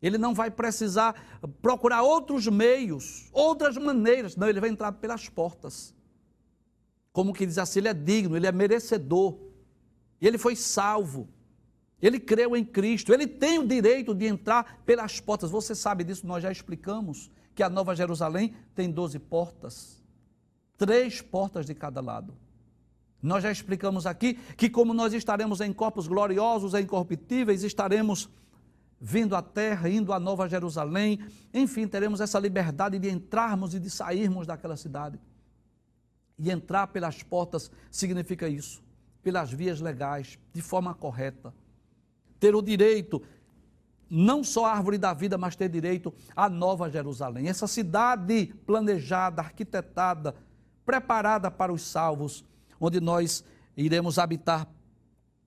Ele 0.00 0.18
não 0.18 0.34
vai 0.34 0.50
precisar 0.50 1.40
procurar 1.62 2.02
outros 2.02 2.46
meios, 2.46 3.28
outras 3.32 3.76
maneiras. 3.76 4.36
Não, 4.36 4.48
ele 4.48 4.60
vai 4.60 4.68
entrar 4.68 4.92
pelas 4.92 5.28
portas. 5.28 5.94
Como 7.12 7.32
que 7.32 7.46
diz 7.46 7.56
assim, 7.56 7.78
ele 7.78 7.88
é 7.88 7.94
digno, 7.94 8.36
ele 8.36 8.46
é 8.46 8.52
merecedor. 8.52 9.38
Ele 10.20 10.36
foi 10.36 10.54
salvo. 10.54 11.28
Ele 12.00 12.20
creu 12.20 12.54
em 12.54 12.64
Cristo, 12.64 13.12
ele 13.12 13.26
tem 13.26 13.58
o 13.58 13.66
direito 13.66 14.14
de 14.14 14.26
entrar 14.26 14.82
pelas 14.84 15.18
portas. 15.18 15.50
Você 15.50 15.74
sabe 15.74 16.04
disso, 16.04 16.26
nós 16.26 16.42
já 16.42 16.52
explicamos 16.52 17.30
que 17.54 17.62
a 17.62 17.70
Nova 17.70 17.96
Jerusalém 17.96 18.54
tem 18.74 18.90
12 18.90 19.18
portas, 19.18 20.02
três 20.76 21.22
portas 21.22 21.64
de 21.64 21.74
cada 21.74 22.02
lado. 22.02 22.34
Nós 23.22 23.42
já 23.42 23.50
explicamos 23.50 24.04
aqui 24.04 24.34
que, 24.58 24.68
como 24.68 24.92
nós 24.92 25.14
estaremos 25.14 25.62
em 25.62 25.72
corpos 25.72 26.06
gloriosos 26.06 26.74
incorruptíveis, 26.74 27.64
estaremos 27.64 28.28
vindo 29.00 29.36
à 29.36 29.42
terra, 29.42 29.88
indo 29.88 30.12
à 30.12 30.18
Nova 30.18 30.48
Jerusalém, 30.48 31.20
enfim, 31.52 31.86
teremos 31.86 32.20
essa 32.20 32.38
liberdade 32.38 32.98
de 32.98 33.10
entrarmos 33.10 33.74
e 33.74 33.78
de 33.78 33.90
sairmos 33.90 34.46
daquela 34.46 34.76
cidade. 34.76 35.20
E 36.38 36.50
entrar 36.50 36.86
pelas 36.88 37.22
portas 37.22 37.70
significa 37.90 38.48
isso, 38.48 38.82
pelas 39.22 39.52
vias 39.52 39.80
legais, 39.80 40.38
de 40.52 40.60
forma 40.60 40.94
correta 40.94 41.52
ter 42.38 42.54
o 42.54 42.62
direito, 42.62 43.22
não 44.08 44.44
só 44.44 44.66
à 44.66 44.72
árvore 44.72 44.98
da 44.98 45.12
vida, 45.12 45.36
mas 45.36 45.56
ter 45.56 45.68
direito 45.68 46.14
à 46.34 46.48
Nova 46.48 46.88
Jerusalém. 46.90 47.48
Essa 47.48 47.66
cidade 47.66 48.54
planejada, 48.66 49.42
arquitetada, 49.42 50.34
preparada 50.84 51.50
para 51.50 51.72
os 51.72 51.82
salvos, 51.82 52.44
onde 52.80 53.00
nós 53.00 53.44
iremos 53.76 54.18
habitar 54.18 54.68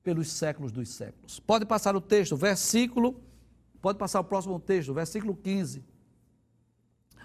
pelos 0.03 0.31
séculos 0.31 0.71
dos 0.71 0.89
séculos. 0.89 1.39
Pode 1.39 1.65
passar 1.65 1.95
o 1.95 2.01
texto, 2.01 2.35
versículo, 2.35 3.21
pode 3.81 3.97
passar 3.97 4.19
o 4.19 4.23
próximo 4.23 4.59
texto, 4.59 4.93
versículo 4.93 5.35
15. 5.35 5.83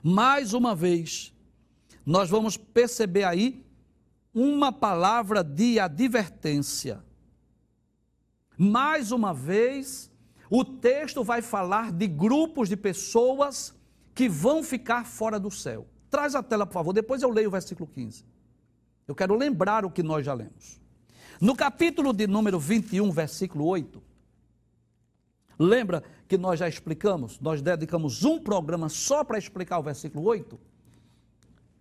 Mais 0.03 0.53
uma 0.53 0.75
vez, 0.75 1.33
nós 2.05 2.29
vamos 2.29 2.57
perceber 2.57 3.25
aí 3.25 3.64
uma 4.35 4.73
palavra 4.73 5.43
de 5.43 5.79
advertência. 5.79 7.03
Mais 8.57 9.12
uma 9.12 9.33
vez, 9.33 10.11
o 10.51 10.64
texto 10.64 11.25
vai 11.25 11.40
falar 11.40 11.90
de 11.93 12.07
grupos 12.07 12.69
de 12.69 12.77
pessoas 12.77 13.75
que 14.14 14.29
vão 14.29 14.62
ficar 14.62 15.07
fora 15.07 15.40
do 15.40 15.51
céu. 15.51 15.87
Traz 16.11 16.35
a 16.35 16.43
tela, 16.43 16.67
por 16.67 16.75
favor, 16.75 16.93
depois 16.93 17.23
eu 17.23 17.31
leio 17.31 17.49
o 17.49 17.53
versículo 17.53 17.88
15. 17.88 18.25
Eu 19.07 19.14
quero 19.14 19.35
lembrar 19.35 19.85
o 19.85 19.90
que 19.90 20.03
nós 20.03 20.25
já 20.25 20.33
lemos. 20.33 20.81
No 21.40 21.57
capítulo 21.57 22.12
de 22.12 22.27
número 22.27 22.59
21, 22.59 23.11
versículo 23.11 23.67
8, 23.67 24.03
lembra 25.59 26.03
que 26.27 26.37
nós 26.37 26.59
já 26.59 26.69
explicamos, 26.69 27.38
nós 27.40 27.62
dedicamos 27.62 28.25
um 28.25 28.38
programa 28.38 28.88
só 28.88 29.23
para 29.25 29.38
explicar 29.38 29.79
o 29.79 29.83
versículo 29.83 30.25
8? 30.25 30.59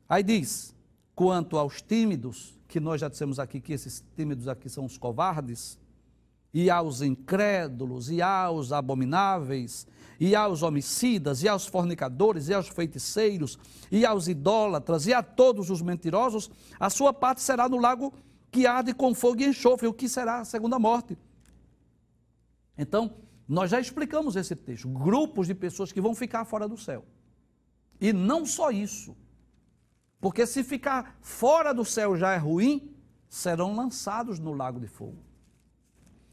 Aí 0.08 0.24
diz: 0.24 0.76
quanto 1.16 1.58
aos 1.58 1.82
tímidos, 1.82 2.58
que 2.68 2.80
nós 2.80 3.02
já 3.02 3.08
dissemos 3.08 3.40
aqui 3.40 3.60
que 3.60 3.74
esses 3.74 4.04
tímidos 4.16 4.48
aqui 4.48 4.70
são 4.70 4.86
os 4.86 4.98
covardes, 4.98 5.80
e 6.54 6.70
aos 6.70 7.02
incrédulos, 7.02 8.10
e 8.10 8.22
aos 8.22 8.72
abomináveis, 8.72 9.88
e 10.20 10.36
aos 10.36 10.62
homicidas, 10.62 11.42
e 11.44 11.48
aos 11.48 11.66
fornicadores, 11.66 12.48
e 12.48 12.54
aos 12.54 12.68
feiticeiros, 12.68 13.58
e 13.92 14.06
aos 14.06 14.28
idólatras, 14.28 15.08
e 15.08 15.14
a 15.14 15.24
todos 15.24 15.70
os 15.70 15.82
mentirosos, 15.82 16.50
a 16.80 16.90
sua 16.90 17.12
parte 17.12 17.42
será 17.42 17.68
no 17.68 17.78
lago 17.78 18.14
que 18.52 18.68
arde 18.68 18.94
com 18.94 19.16
fogo 19.16 19.42
e 19.42 19.48
enxofre, 19.48 19.88
o 19.88 19.94
que 19.94 20.08
será 20.08 20.42
a 20.42 20.46
segunda 20.46 20.78
morte. 20.78 21.18
Então, 22.78 23.16
nós 23.48 23.70
já 23.72 23.80
explicamos 23.80 24.36
esse 24.36 24.56
texto, 24.56 24.88
grupos 24.88 25.48
de 25.48 25.56
pessoas 25.56 25.92
que 25.92 26.02
vão 26.02 26.16
ficar 26.16 26.46
fora 26.46 26.68
do 26.68 26.78
céu. 26.78 27.06
E 28.00 28.14
não 28.14 28.46
só 28.46 28.72
isso, 28.72 29.16
porque 30.20 30.46
se 30.46 30.64
ficar 30.64 31.18
fora 31.22 31.74
do 31.74 31.84
céu 31.84 32.18
já 32.18 32.34
é 32.34 32.38
ruim, 32.38 32.96
serão 33.28 33.76
lançados 33.76 34.40
no 34.40 34.54
lago 34.54 34.80
de 34.80 34.88
fogo. 34.88 35.24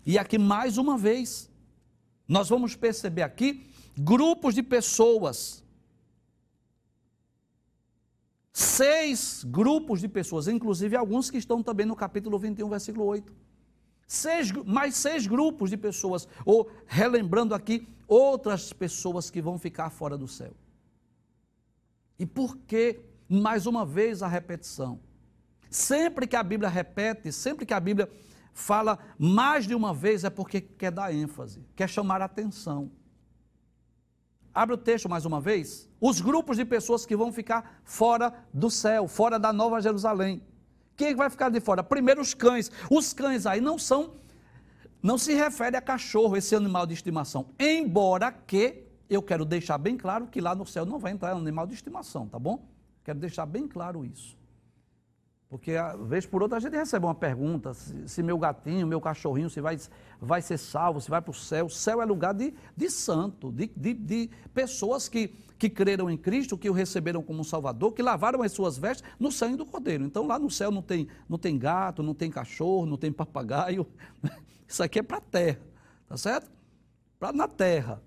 E 0.06 0.18
aqui, 0.18 0.38
mais 0.38 0.78
uma 0.78 0.96
vez, 0.96 1.50
nós 2.26 2.48
vamos 2.48 2.76
perceber 2.76 3.22
aqui 3.22 3.66
grupos 3.96 4.54
de 4.54 4.62
pessoas. 4.62 5.64
Seis 8.52 9.44
grupos 9.44 10.00
de 10.00 10.08
pessoas, 10.08 10.46
inclusive 10.46 10.96
alguns 10.96 11.30
que 11.30 11.38
estão 11.38 11.62
também 11.62 11.86
no 11.86 11.96
capítulo 11.96 12.38
21, 12.38 12.68
versículo 12.68 13.04
8. 13.06 13.49
Seis, 14.12 14.50
mais 14.50 14.96
seis 14.96 15.24
grupos 15.24 15.70
de 15.70 15.76
pessoas, 15.76 16.26
ou 16.44 16.68
relembrando 16.84 17.54
aqui, 17.54 17.86
outras 18.08 18.72
pessoas 18.72 19.30
que 19.30 19.40
vão 19.40 19.56
ficar 19.56 19.88
fora 19.88 20.18
do 20.18 20.26
céu. 20.26 20.50
E 22.18 22.26
por 22.26 22.56
que, 22.56 22.98
mais 23.28 23.66
uma 23.66 23.86
vez, 23.86 24.20
a 24.20 24.26
repetição? 24.26 24.98
Sempre 25.70 26.26
que 26.26 26.34
a 26.34 26.42
Bíblia 26.42 26.68
repete, 26.68 27.30
sempre 27.30 27.64
que 27.64 27.72
a 27.72 27.78
Bíblia 27.78 28.10
fala 28.52 28.98
mais 29.16 29.64
de 29.64 29.76
uma 29.76 29.94
vez 29.94 30.24
é 30.24 30.28
porque 30.28 30.60
quer 30.60 30.90
dar 30.90 31.14
ênfase, 31.14 31.64
quer 31.76 31.88
chamar 31.88 32.20
atenção. 32.20 32.90
Abre 34.52 34.74
o 34.74 34.78
texto 34.78 35.08
mais 35.08 35.24
uma 35.24 35.40
vez. 35.40 35.88
Os 36.00 36.20
grupos 36.20 36.56
de 36.56 36.64
pessoas 36.64 37.06
que 37.06 37.14
vão 37.14 37.32
ficar 37.32 37.80
fora 37.84 38.34
do 38.52 38.72
céu, 38.72 39.06
fora 39.06 39.38
da 39.38 39.52
Nova 39.52 39.80
Jerusalém. 39.80 40.42
Quem 41.00 41.14
vai 41.14 41.30
ficar 41.30 41.48
de 41.48 41.60
fora? 41.60 41.82
Primeiro 41.82 42.20
os 42.20 42.34
cães. 42.34 42.70
Os 42.90 43.14
cães 43.14 43.46
aí 43.46 43.58
não 43.58 43.78
são, 43.78 44.16
não 45.02 45.16
se 45.16 45.32
refere 45.32 45.74
a 45.74 45.80
cachorro, 45.80 46.36
esse 46.36 46.54
animal 46.54 46.86
de 46.86 46.92
estimação. 46.92 47.46
Embora 47.58 48.30
que 48.30 48.84
eu 49.08 49.22
quero 49.22 49.46
deixar 49.46 49.78
bem 49.78 49.96
claro 49.96 50.26
que 50.26 50.42
lá 50.42 50.54
no 50.54 50.66
céu 50.66 50.84
não 50.84 50.98
vai 50.98 51.12
entrar 51.12 51.32
animal 51.32 51.66
de 51.66 51.72
estimação, 51.72 52.28
tá 52.28 52.38
bom? 52.38 52.68
Quero 53.02 53.18
deixar 53.18 53.46
bem 53.46 53.66
claro 53.66 54.04
isso. 54.04 54.36
Porque, 55.48 55.72
vez 56.06 56.26
por 56.26 56.42
outra, 56.42 56.58
a 56.58 56.60
gente 56.60 56.76
recebe 56.76 57.06
uma 57.06 57.14
pergunta: 57.14 57.72
se, 57.72 58.06
se 58.06 58.22
meu 58.22 58.36
gatinho, 58.36 58.86
meu 58.86 59.00
cachorrinho, 59.00 59.48
se 59.48 59.58
vai, 59.58 59.78
vai 60.20 60.42
ser 60.42 60.58
salvo, 60.58 61.00
se 61.00 61.08
vai 61.08 61.22
para 61.22 61.30
o 61.30 61.34
céu. 61.34 61.64
O 61.64 61.70
céu 61.70 62.02
é 62.02 62.04
lugar 62.04 62.34
de, 62.34 62.52
de 62.76 62.90
santo, 62.90 63.50
de, 63.50 63.68
de, 63.74 63.94
de, 63.94 64.30
pessoas 64.52 65.08
que, 65.08 65.34
que 65.60 65.70
creram 65.70 66.10
em 66.10 66.16
Cristo, 66.16 66.58
que 66.58 66.68
o 66.68 66.72
receberam 66.72 67.22
como 67.22 67.40
um 67.40 67.44
Salvador, 67.44 67.92
que 67.92 68.02
lavaram 68.02 68.42
as 68.42 68.50
suas 68.50 68.76
vestes 68.76 69.08
no 69.18 69.30
sangue 69.30 69.56
do 69.56 69.64
Cordeiro. 69.64 70.04
Então, 70.04 70.26
lá 70.26 70.38
no 70.38 70.50
céu 70.50 70.72
não 70.72 70.82
tem, 70.82 71.06
não 71.28 71.38
tem 71.38 71.56
gato, 71.56 72.02
não 72.02 72.14
tem 72.14 72.30
cachorro, 72.30 72.86
não 72.86 72.96
tem 72.96 73.12
papagaio. 73.12 73.86
Isso 74.66 74.82
aqui 74.82 74.98
é 74.98 75.02
para 75.02 75.18
a 75.18 75.20
terra, 75.20 75.60
tá 76.08 76.16
certo? 76.16 76.50
Para 77.18 77.32
na 77.32 77.46
terra. 77.46 78.02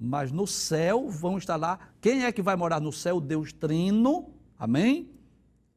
Mas 0.00 0.32
no 0.32 0.46
céu 0.46 1.08
vão 1.08 1.38
estar 1.38 1.56
lá. 1.56 1.78
Quem 2.00 2.24
é 2.24 2.32
que 2.32 2.42
vai 2.42 2.56
morar 2.56 2.80
no 2.80 2.92
céu? 2.92 3.20
Deus 3.20 3.52
Trino. 3.52 4.32
Amém? 4.58 5.16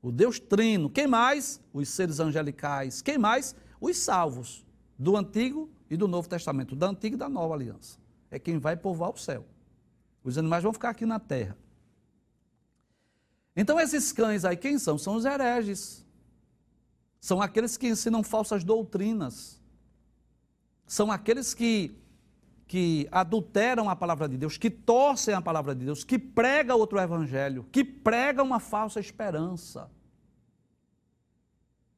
o 0.01 0.11
Deus 0.11 0.39
Trino. 0.39 0.89
Quem 0.89 1.07
mais? 1.07 1.61
Os 1.73 1.89
seres 1.89 2.19
angelicais. 2.19 3.01
Quem 3.01 3.17
mais? 3.17 3.55
Os 3.79 3.97
salvos 3.97 4.65
do 4.97 5.15
Antigo 5.15 5.69
e 5.89 5.97
do 5.97 6.07
Novo 6.07 6.27
Testamento, 6.27 6.75
da 6.75 6.87
Antiga 6.87 7.15
e 7.15 7.19
da 7.19 7.29
Nova 7.29 7.53
Aliança. 7.53 7.97
É 8.29 8.37
quem 8.37 8.57
vai 8.57 8.75
povoar 8.75 9.11
o 9.11 9.17
céu. 9.17 9.45
Os 10.29 10.37
animais 10.37 10.63
vão 10.63 10.73
ficar 10.73 10.89
aqui 10.89 11.05
na 11.05 11.19
terra. 11.19 11.57
Então, 13.55 13.79
esses 13.79 14.11
cães 14.11 14.45
aí, 14.45 14.55
quem 14.55 14.79
são? 14.79 14.97
São 14.97 15.15
os 15.15 15.25
hereges. 15.25 16.05
São 17.19 17.41
aqueles 17.41 17.75
que 17.75 17.87
ensinam 17.87 18.23
falsas 18.23 18.63
doutrinas. 18.63 19.61
São 20.85 21.11
aqueles 21.11 21.53
que 21.53 21.95
que 22.69 23.07
adulteram 23.11 23.89
a 23.89 23.95
palavra 23.95 24.29
de 24.29 24.37
Deus, 24.37 24.55
que 24.55 24.69
torcem 24.69 25.33
a 25.33 25.41
palavra 25.41 25.73
de 25.73 25.85
Deus, 25.85 26.03
que 26.03 26.19
pregam 26.19 26.77
outro 26.77 26.99
evangelho, 26.99 27.65
que 27.71 27.83
pregam 27.83 28.45
uma 28.45 28.59
falsa 28.59 28.99
esperança, 28.99 29.89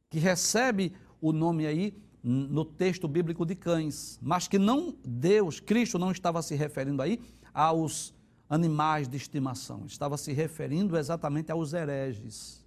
que 0.09 0.17
recebe 0.17 0.93
o 1.19 1.33
nome 1.33 1.67
aí 1.67 1.93
no 2.23 2.63
texto 2.63 3.05
bíblico 3.05 3.45
de 3.45 3.53
cães, 3.53 4.17
mas 4.21 4.47
que 4.47 4.57
não 4.57 4.95
Deus, 5.03 5.59
Cristo 5.59 5.99
não 5.99 6.09
estava 6.09 6.41
se 6.41 6.55
referindo 6.55 7.01
aí 7.01 7.19
aos 7.53 8.13
animais 8.51 9.07
de 9.07 9.15
estimação, 9.15 9.85
estava 9.85 10.17
se 10.17 10.33
referindo 10.33 10.97
exatamente 10.97 11.49
aos 11.53 11.71
hereges, 11.71 12.65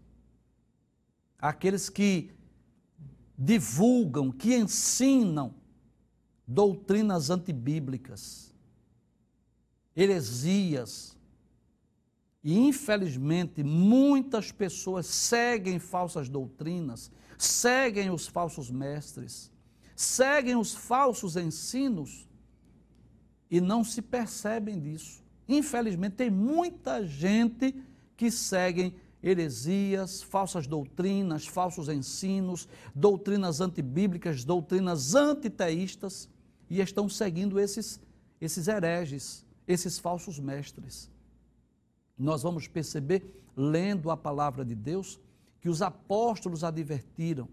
aqueles 1.38 1.90
que 1.90 2.31
divulgam, 3.37 4.33
que 4.33 4.57
ensinam 4.57 5.55
doutrinas 6.49 7.29
antibíblicas, 7.29 8.55
heresias. 9.94 11.14
E 12.42 12.59
infelizmente 12.59 13.62
muitas 13.62 14.51
pessoas 14.51 15.05
seguem 15.05 15.79
falsas 15.79 16.31
doutrinas, 16.31 17.11
seguem 17.37 18.09
os 18.09 18.27
falsos 18.27 18.70
mestres, 18.70 19.53
seguem 19.94 20.57
os 20.57 20.75
falsos 20.75 21.37
ensinos 21.37 22.27
e 23.51 23.61
não 23.61 23.85
se 23.85 24.01
percebem 24.01 24.81
disso. 24.81 25.23
Infelizmente, 25.48 26.16
tem 26.16 26.30
muita 26.30 27.07
gente 27.07 27.74
que 28.16 28.30
segue 28.30 28.96
heresias, 29.22 30.22
falsas 30.22 30.66
doutrinas, 30.66 31.46
falsos 31.46 31.88
ensinos, 31.88 32.68
doutrinas 32.94 33.61
antibíblicas, 33.61 34.44
doutrinas 34.44 35.14
antiteístas 35.14 36.28
e 36.68 36.80
estão 36.80 37.09
seguindo 37.09 37.59
esses, 37.59 38.00
esses 38.40 38.68
hereges, 38.68 39.44
esses 39.66 39.98
falsos 39.98 40.38
mestres. 40.38 41.11
Nós 42.18 42.42
vamos 42.42 42.68
perceber, 42.68 43.42
lendo 43.57 44.11
a 44.11 44.16
palavra 44.16 44.64
de 44.64 44.74
Deus, 44.74 45.18
que 45.61 45.68
os 45.68 45.80
apóstolos 45.80 46.62
advertiram 46.62 47.48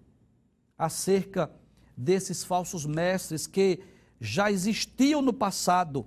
acerca 0.77 1.49
desses 1.95 2.43
falsos 2.43 2.85
mestres 2.85 3.47
que 3.47 3.79
já 4.19 4.51
existiam 4.51 5.21
no 5.21 5.31
passado 5.31 6.05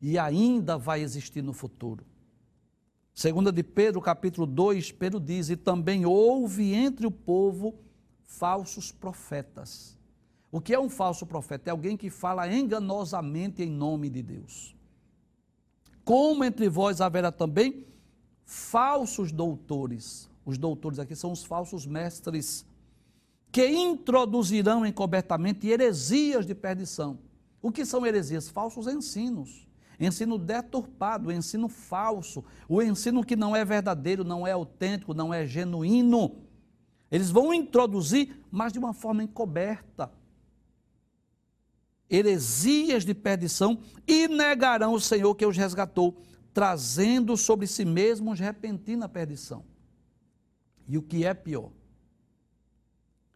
e 0.00 0.18
ainda 0.18 0.78
vai 0.78 1.00
existir 1.00 1.42
no 1.42 1.52
futuro. 1.52 2.04
Segunda 3.12 3.52
de 3.52 3.62
Pedro, 3.62 4.00
capítulo 4.00 4.46
2, 4.46 4.92
Pedro 4.92 5.20
diz: 5.20 5.50
"E 5.50 5.56
também 5.56 6.06
houve 6.06 6.72
entre 6.72 7.06
o 7.06 7.10
povo 7.10 7.74
falsos 8.22 8.90
profetas". 8.90 9.98
O 10.52 10.60
que 10.60 10.74
é 10.74 10.80
um 10.80 10.88
falso 10.88 11.26
profeta? 11.26 11.68
É 11.68 11.72
alguém 11.72 11.96
que 11.96 12.10
fala 12.10 12.52
enganosamente 12.52 13.62
em 13.62 13.70
nome 13.70 14.10
de 14.10 14.22
Deus. 14.22 14.74
Como 16.04 16.42
entre 16.42 16.68
vós 16.68 17.00
haverá 17.00 17.30
também 17.30 17.86
falsos 18.44 19.30
doutores. 19.30 20.28
Os 20.44 20.58
doutores 20.58 20.98
aqui 20.98 21.14
são 21.14 21.30
os 21.30 21.44
falsos 21.44 21.86
mestres 21.86 22.66
que 23.52 23.66
introduzirão 23.68 24.84
encobertamente 24.84 25.68
heresias 25.68 26.46
de 26.46 26.54
perdição. 26.54 27.18
O 27.62 27.70
que 27.70 27.84
são 27.84 28.04
heresias? 28.04 28.48
Falsos 28.48 28.88
ensinos. 28.88 29.68
Ensino 30.00 30.38
deturpado, 30.38 31.30
ensino 31.30 31.68
falso, 31.68 32.42
o 32.66 32.80
ensino 32.80 33.22
que 33.22 33.36
não 33.36 33.54
é 33.54 33.62
verdadeiro, 33.66 34.24
não 34.24 34.46
é 34.46 34.52
autêntico, 34.52 35.12
não 35.12 35.32
é 35.32 35.46
genuíno. 35.46 36.38
Eles 37.10 37.30
vão 37.30 37.52
introduzir, 37.52 38.42
mas 38.50 38.72
de 38.72 38.78
uma 38.78 38.94
forma 38.94 39.22
encoberta. 39.22 40.10
Heresias 42.08 43.04
de 43.04 43.12
perdição 43.12 43.78
e 44.06 44.26
negarão 44.26 44.94
o 44.94 45.00
Senhor 45.00 45.34
que 45.34 45.44
os 45.44 45.56
resgatou, 45.56 46.16
trazendo 46.54 47.36
sobre 47.36 47.66
si 47.66 47.84
mesmos 47.84 48.40
repentina 48.40 49.06
perdição. 49.06 49.64
E 50.88 50.96
o 50.96 51.02
que 51.02 51.26
é 51.26 51.34
pior? 51.34 51.70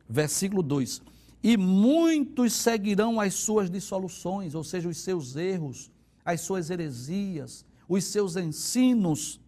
Versículo 0.09 0.63
2: 0.63 1.03
E 1.43 1.59
muitos 1.59 2.55
seguirão 2.55 3.21
as 3.21 3.35
suas 3.35 3.71
dissoluções, 3.71 4.55
ou 4.55 4.65
seja, 4.65 4.89
os 4.89 4.97
seus 4.97 5.37
erros, 5.37 5.93
as 6.25 6.41
suas 6.41 6.71
heresias, 6.71 7.65
os 7.89 8.05
seus 8.05 8.37
ensinos, 8.37 9.41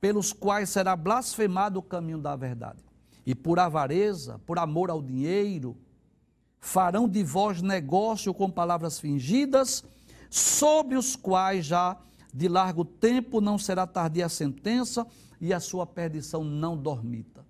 pelos 0.00 0.32
quais 0.32 0.70
será 0.70 0.96
blasfemado 0.96 1.78
o 1.78 1.82
caminho 1.82 2.18
da 2.18 2.34
verdade. 2.34 2.82
E 3.26 3.34
por 3.34 3.58
avareza, 3.58 4.38
por 4.46 4.58
amor 4.58 4.90
ao 4.90 5.02
dinheiro, 5.02 5.76
farão 6.58 7.06
de 7.06 7.22
vós 7.22 7.60
negócio 7.60 8.32
com 8.32 8.50
palavras 8.50 8.98
fingidas, 8.98 9.84
sobre 10.30 10.96
os 10.96 11.16
quais 11.16 11.66
já 11.66 11.98
de 12.32 12.48
largo 12.48 12.84
tempo 12.84 13.40
não 13.40 13.58
será 13.58 13.86
tardia 13.86 14.26
a 14.26 14.28
sentença 14.28 15.06
e 15.40 15.52
a 15.52 15.60
sua 15.60 15.84
perdição 15.84 16.44
não 16.44 16.76
dormita. 16.76 17.44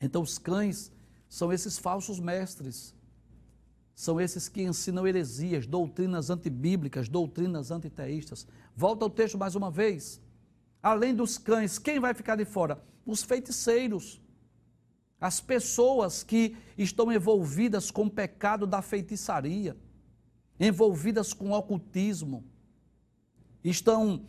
Então 0.00 0.22
os 0.22 0.38
cães 0.38 0.92
são 1.28 1.52
esses 1.52 1.78
falsos 1.78 2.20
mestres 2.20 2.94
são 3.96 4.20
esses 4.20 4.46
que 4.46 4.62
ensinam 4.62 5.06
heresias, 5.06 5.66
doutrinas 5.66 6.28
antibíblicas, 6.28 7.08
doutrinas 7.08 7.70
antiteístas. 7.70 8.46
Volta 8.76 9.06
ao 9.06 9.10
texto 9.10 9.38
mais 9.38 9.54
uma 9.54 9.70
vez. 9.70 10.20
Além 10.82 11.14
dos 11.14 11.38
cães, 11.38 11.78
quem 11.78 11.98
vai 11.98 12.12
ficar 12.12 12.36
de 12.36 12.44
fora? 12.44 12.84
Os 13.06 13.22
feiticeiros. 13.22 14.20
As 15.18 15.40
pessoas 15.40 16.22
que 16.22 16.54
estão 16.76 17.10
envolvidas 17.10 17.90
com 17.90 18.04
o 18.04 18.10
pecado 18.10 18.66
da 18.66 18.82
feitiçaria, 18.82 19.74
envolvidas 20.60 21.32
com 21.32 21.52
o 21.52 21.58
ocultismo, 21.58 22.44
estão 23.64 24.26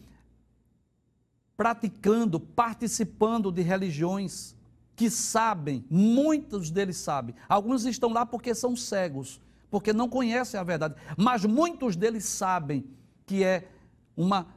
praticando, 1.58 2.39
participando 2.39 3.51
de 3.51 3.62
religiões 3.62 4.56
que 4.95 5.10
sabem, 5.10 5.86
muitos 5.89 6.71
deles 6.71 6.95
sabem. 6.95 7.36
Alguns 7.49 7.84
estão 7.84 8.13
lá 8.13 8.25
porque 8.25 8.56
são 8.56 8.73
cegos, 8.73 9.41
porque 9.69 9.93
não 9.93 10.08
conhecem 10.10 10.60
a 10.60 10.63
verdade. 10.63 10.95
Mas 11.17 11.45
muitos 11.45 11.95
deles 11.95 12.25
sabem 12.25 12.86
que 13.25 13.43
é 13.43 13.67
uma, 14.15 14.47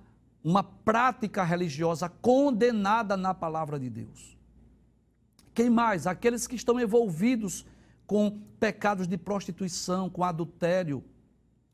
uma 0.42 0.62
prática 0.62 1.42
religiosa 1.42 2.09
condenada 2.09 3.16
na 3.16 3.35
palavra 3.35 3.79
de 3.79 3.90
Deus. 3.90 4.38
Quem 5.53 5.68
mais? 5.68 6.07
Aqueles 6.07 6.46
que 6.46 6.57
estão 6.57 6.81
envolvidos 6.81 7.66
com 8.07 8.40
pecados 8.59 9.07
de 9.07 9.16
prostituição, 9.16 10.09
com 10.11 10.25
adultério, 10.25 11.05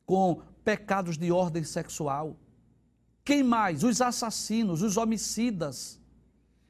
com 0.05 0.43
pecados 0.65 1.17
de 1.17 1.31
ordem 1.33 1.65
sexual. 1.65 2.37
Quem 3.25 3.43
mais? 3.43 3.83
Os 3.83 4.01
assassinos, 4.01 4.83
os 4.83 4.97
homicidas, 4.97 6.01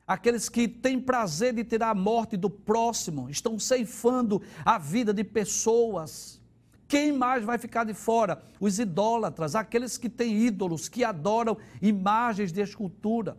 aqueles 0.06 0.48
que 0.48 0.68
têm 0.68 1.00
prazer 1.00 1.52
de 1.52 1.64
tirar 1.64 1.90
a 1.90 1.94
morte 1.94 2.36
do 2.36 2.48
próximo, 2.48 3.28
estão 3.28 3.58
ceifando 3.58 4.40
a 4.64 4.78
vida 4.78 5.12
de 5.12 5.24
pessoas. 5.24 6.40
Quem 6.88 7.12
mais 7.12 7.44
vai 7.44 7.58
ficar 7.58 7.84
de 7.84 7.94
fora? 7.94 8.42
Os 8.60 8.78
idólatras, 8.78 9.54
aqueles 9.54 9.98
que 9.98 10.08
têm 10.08 10.36
ídolos, 10.38 10.88
que 10.88 11.04
adoram 11.04 11.56
imagens 11.82 12.52
de 12.52 12.60
escultura. 12.60 13.36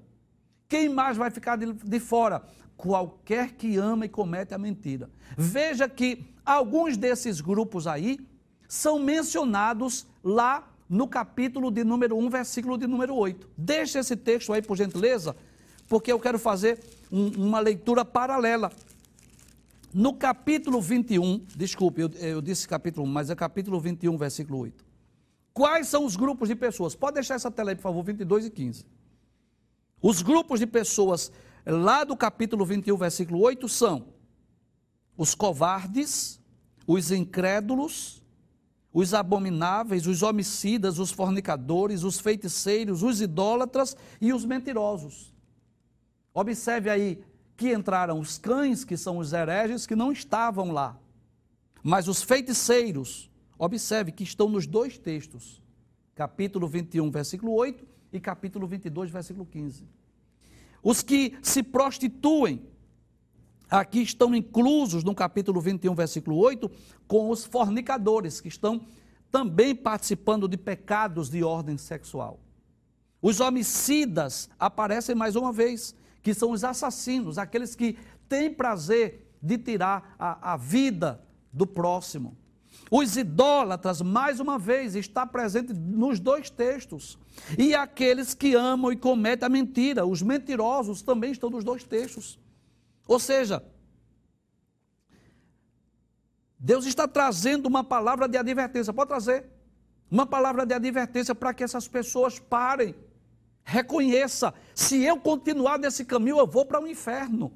Quem 0.68 0.90
mais 0.90 1.16
vai 1.16 1.32
ficar 1.32 1.56
de, 1.56 1.72
de 1.72 2.00
fora? 2.00 2.44
Qualquer 2.76 3.54
que 3.54 3.78
ama 3.78 4.06
e 4.06 4.10
comete 4.10 4.54
a 4.54 4.58
mentira. 4.58 5.10
Veja 5.38 5.88
que 5.88 6.26
alguns 6.46 6.98
desses 6.98 7.40
grupos 7.40 7.88
aí 7.88 8.20
são 8.68 9.00
mencionados 9.00 10.06
lá 10.24 10.68
no 10.90 11.08
capítulo 11.08 11.72
de 11.72 11.84
número 11.84 12.18
1, 12.18 12.30
versículo 12.30 12.78
de 12.78 12.86
número 12.86 13.16
8. 13.16 13.48
Deixa 13.58 14.00
esse 14.00 14.16
texto 14.16 14.52
aí, 14.52 14.62
por 14.62 14.78
gentileza, 14.78 15.36
porque 15.88 16.12
eu 16.12 16.20
quero 16.20 16.38
fazer 16.38 16.80
um, 17.12 17.48
uma 17.48 17.60
leitura 17.60 18.04
paralela 18.04 18.72
no 19.98 20.14
capítulo 20.14 20.80
21, 20.80 21.44
desculpe, 21.56 22.02
eu, 22.02 22.10
eu 22.20 22.40
disse 22.40 22.68
capítulo 22.68 23.08
1, 23.08 23.10
mas 23.10 23.32
é 23.32 23.36
capítulo 23.36 23.80
21, 23.80 24.16
versículo 24.16 24.60
8. 24.60 24.86
Quais 25.52 25.88
são 25.88 26.06
os 26.06 26.16
grupos 26.16 26.50
de 26.50 26.56
pessoas? 26.56 26.96
Pode 26.96 27.16
deixar 27.16 27.34
essa 27.34 27.50
tela 27.50 27.72
aí, 27.72 27.76
por 27.76 27.82
favor, 27.82 28.04
22 28.04 28.46
e 28.46 28.52
15. 28.52 28.86
Os 30.00 30.22
grupos 30.22 30.60
de 30.60 30.68
pessoas 30.68 31.32
lá 31.66 32.04
do 32.04 32.16
capítulo 32.16 32.64
21, 32.64 32.96
versículo 32.96 33.40
8 33.40 33.68
são 33.68 34.10
os 35.18 35.34
covardes, 35.34 36.40
os 36.86 37.10
incrédulos, 37.10 38.22
os 38.94 39.16
abomináveis, 39.16 40.06
os 40.06 40.22
homicidas, 40.22 41.00
os 41.00 41.10
fornicadores, 41.10 42.04
os 42.04 42.20
feiticeiros, 42.20 43.02
os 43.02 43.20
idólatras 43.20 43.98
e 44.22 44.32
os 44.32 44.46
mentirosos. 44.46 45.34
Observe 46.36 46.88
aí 46.88 47.20
que 47.58 47.74
entraram 47.74 48.20
os 48.20 48.38
cães, 48.38 48.86
que 48.86 48.96
são 48.96 49.18
os 49.18 49.34
hereges, 49.34 49.88
que 49.88 49.96
não 49.96 50.12
estavam 50.12 50.72
lá. 50.72 50.96
Mas 51.84 52.08
os 52.08 52.22
feiticeiros, 52.22 53.32
observe 53.58 54.12
que 54.12 54.24
estão 54.24 54.48
nos 54.48 54.68
dois 54.68 55.00
textos, 55.00 55.60
capítulo 56.14 56.68
21, 56.68 57.10
versículo 57.10 57.54
8 57.54 57.84
e 58.14 58.20
capítulo 58.20 58.68
22, 58.68 59.10
versículo 59.10 59.46
15. 59.46 59.88
Os 60.84 61.02
que 61.02 61.36
se 61.42 61.64
prostituem, 61.64 62.62
aqui 63.70 64.02
estão 64.02 64.36
inclusos 64.36 65.04
no 65.04 65.16
capítulo 65.16 65.60
21, 65.60 65.96
versículo 65.96 66.38
8, 66.38 66.70
com 67.08 67.30
os 67.32 67.44
fornicadores, 67.44 68.40
que 68.40 68.48
estão 68.48 68.86
também 69.32 69.76
participando 69.76 70.48
de 70.48 70.58
pecados 70.58 71.28
de 71.30 71.44
ordem 71.44 71.78
sexual. 71.78 72.40
Os 73.20 73.40
homicidas 73.40 74.48
aparecem 74.60 75.16
mais 75.16 75.36
uma 75.36 75.52
vez 75.52 75.96
que 76.22 76.34
são 76.34 76.52
os 76.52 76.64
assassinos, 76.64 77.38
aqueles 77.38 77.76
que 77.76 77.98
têm 78.28 78.54
prazer 78.54 79.32
de 79.42 79.58
tirar 79.58 80.16
a, 80.20 80.54
a 80.54 80.58
vida 80.58 81.22
do 81.52 81.66
próximo. 81.66 82.38
Os 82.90 83.18
idólatras, 83.18 84.02
mais 84.02 84.40
uma 84.40 84.58
vez, 84.58 84.96
está 84.96 85.26
presente 85.26 85.74
nos 85.74 86.20
dois 86.20 86.50
textos. 86.50 87.18
E 87.58 87.76
aqueles 87.76 88.34
que 88.34 88.56
amam 88.56 88.92
e 88.92 88.96
cometem 88.96 89.46
a 89.46 89.50
mentira, 89.50 90.06
os 90.06 90.22
mentirosos 90.22 91.02
também 91.02 91.32
estão 91.32 91.50
nos 91.50 91.64
dois 91.64 91.84
textos. 91.84 92.40
Ou 93.08 93.20
seja, 93.20 93.64
Deus 96.60 96.86
está 96.86 97.08
trazendo 97.08 97.68
uma 97.68 97.84
palavra 97.84 98.28
de 98.28 98.38
advertência. 98.38 98.94
Pode 98.94 99.10
trazer 99.10 99.46
uma 100.10 100.26
palavra 100.26 100.66
de 100.66 100.74
advertência 100.74 101.36
para 101.36 101.54
que 101.54 101.64
essas 101.64 101.88
pessoas 101.88 102.40
parem. 102.40 102.96
Reconheça, 103.70 104.54
se 104.74 105.04
eu 105.04 105.20
continuar 105.20 105.78
nesse 105.78 106.06
caminho, 106.06 106.40
eu 106.40 106.48
vou 106.48 106.66
para 106.66 106.82
o 106.82 106.88
inferno. 106.88 107.52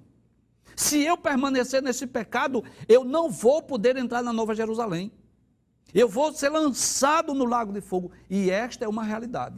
Se 0.75 1.01
eu 1.01 1.17
permanecer 1.17 1.81
nesse 1.81 2.05
pecado, 2.05 2.65
eu 2.85 3.05
não 3.05 3.29
vou 3.29 3.63
poder 3.63 3.95
entrar 3.95 4.21
na 4.21 4.33
Nova 4.33 4.53
Jerusalém. 4.53 5.09
Eu 5.93 6.09
vou 6.09 6.33
ser 6.33 6.49
lançado 6.49 7.33
no 7.33 7.45
lago 7.45 7.71
de 7.71 7.79
fogo. 7.79 8.11
E 8.29 8.51
esta 8.51 8.83
é 8.83 8.89
uma 8.89 9.05
realidade. 9.05 9.57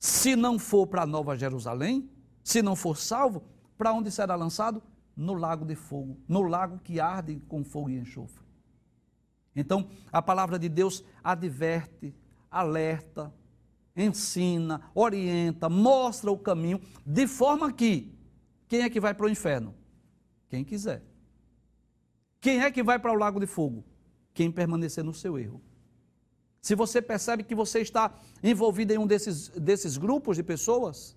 Se 0.00 0.34
não 0.34 0.58
for 0.58 0.88
para 0.88 1.02
a 1.02 1.06
Nova 1.06 1.36
Jerusalém, 1.36 2.10
se 2.42 2.62
não 2.62 2.74
for 2.74 2.96
salvo, 2.96 3.44
para 3.78 3.92
onde 3.92 4.10
será 4.10 4.34
lançado? 4.34 4.82
No 5.16 5.34
lago 5.34 5.64
de 5.64 5.76
fogo, 5.76 6.18
no 6.26 6.42
lago 6.42 6.80
que 6.80 6.98
arde 6.98 7.40
com 7.46 7.62
fogo 7.62 7.90
e 7.90 7.96
enxofre. 7.96 8.44
Então, 9.54 9.88
a 10.10 10.20
palavra 10.20 10.58
de 10.58 10.68
Deus 10.68 11.04
adverte, 11.22 12.12
alerta, 12.50 13.32
ensina, 13.96 14.90
orienta, 14.94 15.68
mostra 15.68 16.30
o 16.30 16.38
caminho, 16.38 16.80
de 17.04 17.26
forma 17.26 17.72
que 17.72 18.14
quem 18.68 18.82
é 18.82 18.90
que 18.90 19.00
vai 19.00 19.14
para 19.14 19.26
o 19.26 19.28
inferno? 19.28 19.74
Quem 20.48 20.64
quiser. 20.64 21.02
Quem 22.40 22.60
é 22.60 22.70
que 22.70 22.82
vai 22.82 22.98
para 22.98 23.12
o 23.12 23.16
lago 23.16 23.40
de 23.40 23.46
fogo? 23.46 23.84
Quem 24.34 24.50
permanecer 24.50 25.02
no 25.02 25.14
seu 25.14 25.38
erro. 25.38 25.60
Se 26.60 26.74
você 26.74 27.00
percebe 27.00 27.44
que 27.44 27.54
você 27.54 27.80
está 27.80 28.12
envolvido 28.42 28.92
em 28.92 28.98
um 28.98 29.06
desses, 29.06 29.48
desses 29.50 29.96
grupos 29.96 30.36
de 30.36 30.42
pessoas, 30.42 31.16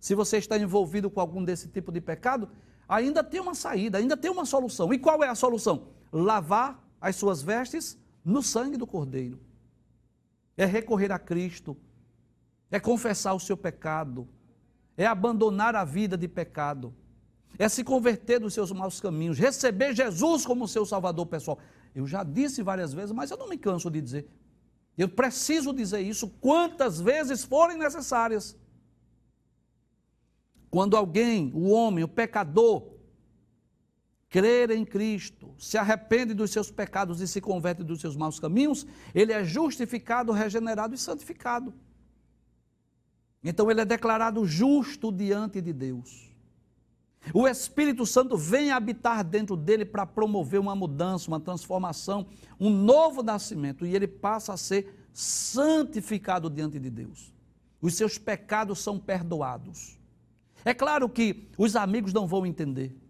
se 0.00 0.14
você 0.14 0.38
está 0.38 0.56
envolvido 0.56 1.10
com 1.10 1.20
algum 1.20 1.44
desse 1.44 1.68
tipo 1.68 1.92
de 1.92 2.00
pecado, 2.00 2.48
ainda 2.88 3.22
tem 3.22 3.40
uma 3.40 3.54
saída, 3.54 3.98
ainda 3.98 4.16
tem 4.16 4.30
uma 4.30 4.44
solução. 4.44 4.92
E 4.92 4.98
qual 4.98 5.22
é 5.22 5.28
a 5.28 5.34
solução? 5.34 5.88
Lavar 6.12 6.82
as 7.00 7.16
suas 7.16 7.42
vestes 7.42 7.98
no 8.24 8.42
sangue 8.42 8.76
do 8.76 8.86
Cordeiro. 8.86 9.40
É 10.56 10.64
recorrer 10.64 11.10
a 11.10 11.18
Cristo, 11.18 11.76
é 12.70 12.78
confessar 12.78 13.34
o 13.34 13.40
seu 13.40 13.56
pecado, 13.56 14.28
é 14.96 15.06
abandonar 15.06 15.74
a 15.74 15.84
vida 15.84 16.16
de 16.16 16.28
pecado, 16.28 16.94
é 17.58 17.68
se 17.68 17.84
converter 17.84 18.38
dos 18.38 18.54
seus 18.54 18.72
maus 18.72 19.00
caminhos, 19.00 19.38
receber 19.38 19.94
Jesus 19.94 20.44
como 20.44 20.68
seu 20.68 20.84
Salvador 20.84 21.26
pessoal. 21.26 21.58
Eu 21.94 22.06
já 22.06 22.22
disse 22.22 22.62
várias 22.62 22.92
vezes, 22.92 23.12
mas 23.12 23.30
eu 23.30 23.36
não 23.36 23.48
me 23.48 23.58
canso 23.58 23.90
de 23.90 24.00
dizer. 24.00 24.28
Eu 24.96 25.08
preciso 25.08 25.72
dizer 25.72 26.00
isso 26.00 26.28
quantas 26.40 27.00
vezes 27.00 27.44
forem 27.44 27.78
necessárias. 27.78 28.56
Quando 30.70 30.96
alguém, 30.96 31.50
o 31.54 31.70
homem, 31.70 32.04
o 32.04 32.08
pecador, 32.08 32.91
crer 34.32 34.70
em 34.70 34.82
Cristo, 34.82 35.54
se 35.58 35.76
arrepende 35.76 36.32
dos 36.32 36.50
seus 36.50 36.70
pecados 36.70 37.20
e 37.20 37.28
se 37.28 37.38
converte 37.38 37.84
dos 37.84 38.00
seus 38.00 38.16
maus 38.16 38.40
caminhos, 38.40 38.86
ele 39.14 39.30
é 39.30 39.44
justificado, 39.44 40.32
regenerado 40.32 40.94
e 40.94 40.98
santificado. 40.98 41.74
Então 43.44 43.70
ele 43.70 43.82
é 43.82 43.84
declarado 43.84 44.46
justo 44.46 45.12
diante 45.12 45.60
de 45.60 45.74
Deus. 45.74 46.32
O 47.34 47.46
Espírito 47.46 48.06
Santo 48.06 48.34
vem 48.34 48.70
habitar 48.70 49.22
dentro 49.22 49.54
dele 49.54 49.84
para 49.84 50.06
promover 50.06 50.58
uma 50.58 50.74
mudança, 50.74 51.28
uma 51.28 51.38
transformação, 51.38 52.26
um 52.58 52.70
novo 52.70 53.22
nascimento, 53.22 53.84
e 53.84 53.94
ele 53.94 54.08
passa 54.08 54.54
a 54.54 54.56
ser 54.56 55.06
santificado 55.12 56.48
diante 56.48 56.80
de 56.80 56.88
Deus. 56.88 57.34
Os 57.82 57.94
seus 57.96 58.16
pecados 58.16 58.78
são 58.78 58.98
perdoados. 58.98 60.00
É 60.64 60.72
claro 60.72 61.06
que 61.06 61.50
os 61.58 61.76
amigos 61.76 62.14
não 62.14 62.26
vão 62.26 62.46
entender. 62.46 63.01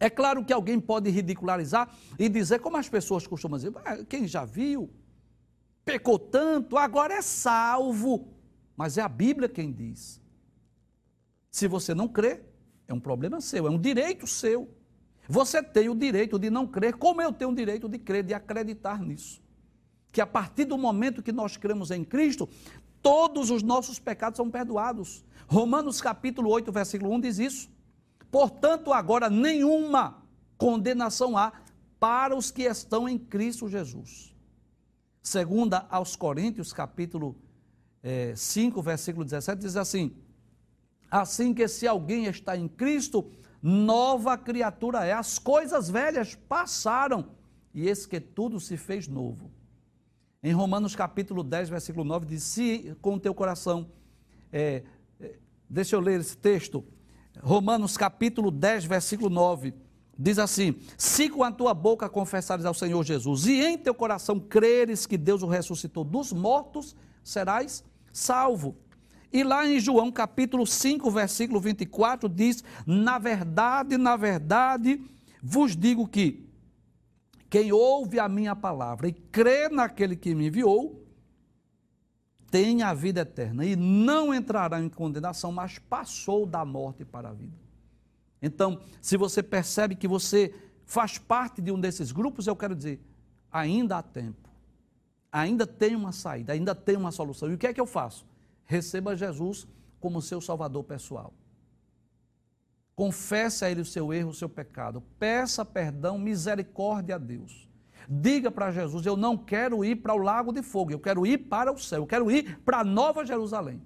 É 0.00 0.08
claro 0.08 0.42
que 0.42 0.52
alguém 0.52 0.80
pode 0.80 1.10
ridicularizar 1.10 1.94
e 2.18 2.26
dizer, 2.26 2.58
como 2.60 2.78
as 2.78 2.88
pessoas 2.88 3.26
costumam 3.26 3.58
dizer, 3.58 3.70
ah, 3.84 4.02
quem 4.08 4.26
já 4.26 4.46
viu, 4.46 4.90
pecou 5.84 6.18
tanto, 6.18 6.78
agora 6.78 7.12
é 7.12 7.20
salvo. 7.20 8.32
Mas 8.74 8.96
é 8.96 9.02
a 9.02 9.08
Bíblia 9.08 9.46
quem 9.46 9.70
diz. 9.70 10.18
Se 11.50 11.68
você 11.68 11.94
não 11.94 12.08
crê, 12.08 12.40
é 12.88 12.94
um 12.94 12.98
problema 12.98 13.42
seu, 13.42 13.66
é 13.66 13.70
um 13.70 13.78
direito 13.78 14.26
seu. 14.26 14.74
Você 15.28 15.62
tem 15.62 15.90
o 15.90 15.94
direito 15.94 16.38
de 16.38 16.48
não 16.48 16.66
crer, 16.66 16.94
como 16.94 17.20
eu 17.20 17.30
tenho 17.30 17.50
o 17.50 17.54
direito 17.54 17.86
de 17.86 17.98
crer, 17.98 18.24
de 18.24 18.32
acreditar 18.32 19.02
nisso. 19.02 19.42
Que 20.10 20.22
a 20.22 20.26
partir 20.26 20.64
do 20.64 20.78
momento 20.78 21.22
que 21.22 21.30
nós 21.30 21.58
cremos 21.58 21.90
em 21.90 22.02
Cristo, 22.02 22.48
todos 23.02 23.50
os 23.50 23.62
nossos 23.62 23.98
pecados 23.98 24.38
são 24.38 24.50
perdoados. 24.50 25.24
Romanos 25.46 26.00
capítulo 26.00 26.50
8, 26.50 26.72
versículo 26.72 27.12
1 27.12 27.20
diz 27.20 27.38
isso. 27.38 27.70
Portanto, 28.30 28.92
agora 28.92 29.28
nenhuma 29.28 30.22
condenação 30.56 31.36
há 31.36 31.52
para 31.98 32.36
os 32.36 32.50
que 32.50 32.62
estão 32.62 33.08
em 33.08 33.18
Cristo 33.18 33.68
Jesus. 33.68 34.34
Segunda 35.22 35.86
aos 35.90 36.16
Coríntios, 36.16 36.72
capítulo 36.72 37.36
é, 38.02 38.34
5, 38.34 38.80
versículo 38.80 39.24
17, 39.24 39.60
diz 39.60 39.76
assim: 39.76 40.16
Assim 41.10 41.52
que 41.52 41.66
se 41.68 41.86
alguém 41.86 42.26
está 42.26 42.56
em 42.56 42.68
Cristo, 42.68 43.30
nova 43.62 44.38
criatura 44.38 45.04
é. 45.04 45.12
As 45.12 45.38
coisas 45.38 45.90
velhas 45.90 46.34
passaram 46.34 47.32
e 47.74 47.86
eis 47.88 48.06
que 48.06 48.20
tudo 48.20 48.58
se 48.58 48.76
fez 48.76 49.06
novo. 49.06 49.50
Em 50.42 50.52
Romanos 50.52 50.96
capítulo 50.96 51.42
10, 51.42 51.68
versículo 51.68 52.04
9, 52.04 52.26
diz: 52.26 52.42
Se 52.44 52.96
com 53.02 53.14
o 53.14 53.20
teu 53.20 53.34
coração, 53.34 53.90
é, 54.50 54.84
deixa 55.68 55.96
eu 55.96 56.00
ler 56.00 56.20
esse 56.20 56.36
texto, 56.36 56.82
Romanos 57.42 57.96
capítulo 57.96 58.50
10, 58.50 58.84
versículo 58.84 59.30
9, 59.30 59.74
diz 60.18 60.38
assim: 60.38 60.76
Se 60.96 61.28
com 61.28 61.42
a 61.42 61.50
tua 61.50 61.72
boca 61.72 62.08
confessares 62.08 62.64
ao 62.64 62.74
Senhor 62.74 63.02
Jesus 63.04 63.46
e 63.46 63.60
em 63.60 63.78
teu 63.78 63.94
coração 63.94 64.38
creres 64.38 65.06
que 65.06 65.16
Deus 65.16 65.42
o 65.42 65.46
ressuscitou 65.46 66.04
dos 66.04 66.32
mortos, 66.32 66.94
serás 67.24 67.84
salvo. 68.12 68.76
E 69.32 69.44
lá 69.44 69.66
em 69.66 69.78
João 69.78 70.10
capítulo 70.10 70.66
5, 70.66 71.10
versículo 71.10 71.60
24, 71.60 72.28
diz: 72.28 72.62
Na 72.86 73.18
verdade, 73.18 73.96
na 73.96 74.16
verdade, 74.16 75.00
vos 75.42 75.76
digo 75.76 76.06
que 76.06 76.46
quem 77.48 77.72
ouve 77.72 78.20
a 78.20 78.28
minha 78.28 78.54
palavra 78.54 79.08
e 79.08 79.12
crê 79.12 79.68
naquele 79.68 80.14
que 80.14 80.34
me 80.34 80.48
enviou, 80.48 81.04
tem 82.50 82.82
a 82.82 82.92
vida 82.92 83.20
eterna 83.20 83.64
e 83.64 83.76
não 83.76 84.34
entrará 84.34 84.80
em 84.80 84.88
condenação, 84.88 85.52
mas 85.52 85.78
passou 85.78 86.44
da 86.44 86.64
morte 86.64 87.04
para 87.04 87.28
a 87.28 87.32
vida. 87.32 87.56
Então, 88.42 88.80
se 89.00 89.16
você 89.16 89.42
percebe 89.42 89.94
que 89.94 90.08
você 90.08 90.54
faz 90.84 91.18
parte 91.18 91.60
de 91.60 91.70
um 91.70 91.78
desses 91.78 92.10
grupos, 92.10 92.46
eu 92.46 92.56
quero 92.56 92.74
dizer, 92.74 93.00
ainda 93.52 93.98
há 93.98 94.02
tempo, 94.02 94.48
ainda 95.30 95.66
tem 95.66 95.94
uma 95.94 96.12
saída, 96.12 96.52
ainda 96.52 96.74
tem 96.74 96.96
uma 96.96 97.12
solução. 97.12 97.50
E 97.50 97.54
o 97.54 97.58
que 97.58 97.66
é 97.66 97.72
que 97.72 97.80
eu 97.80 97.86
faço? 97.86 98.26
receba 98.70 99.16
Jesus 99.16 99.66
como 99.98 100.22
seu 100.22 100.40
salvador 100.40 100.84
pessoal. 100.84 101.34
Confesse 102.94 103.64
a 103.64 103.70
Ele 103.70 103.80
o 103.80 103.84
seu 103.84 104.12
erro, 104.12 104.30
o 104.30 104.34
seu 104.34 104.48
pecado. 104.48 105.02
Peça 105.18 105.64
perdão, 105.64 106.16
misericórdia 106.16 107.16
a 107.16 107.18
Deus. 107.18 107.68
Diga 108.12 108.50
para 108.50 108.72
Jesus: 108.72 109.06
Eu 109.06 109.16
não 109.16 109.36
quero 109.36 109.84
ir 109.84 109.94
para 109.94 110.12
o 110.12 110.18
lago 110.18 110.52
de 110.52 110.62
fogo, 110.62 110.90
eu 110.90 110.98
quero 110.98 111.24
ir 111.24 111.38
para 111.38 111.70
o 111.72 111.78
céu, 111.78 112.02
eu 112.02 112.06
quero 112.08 112.28
ir 112.28 112.58
para 112.62 112.80
a 112.80 112.84
Nova 112.84 113.24
Jerusalém. 113.24 113.80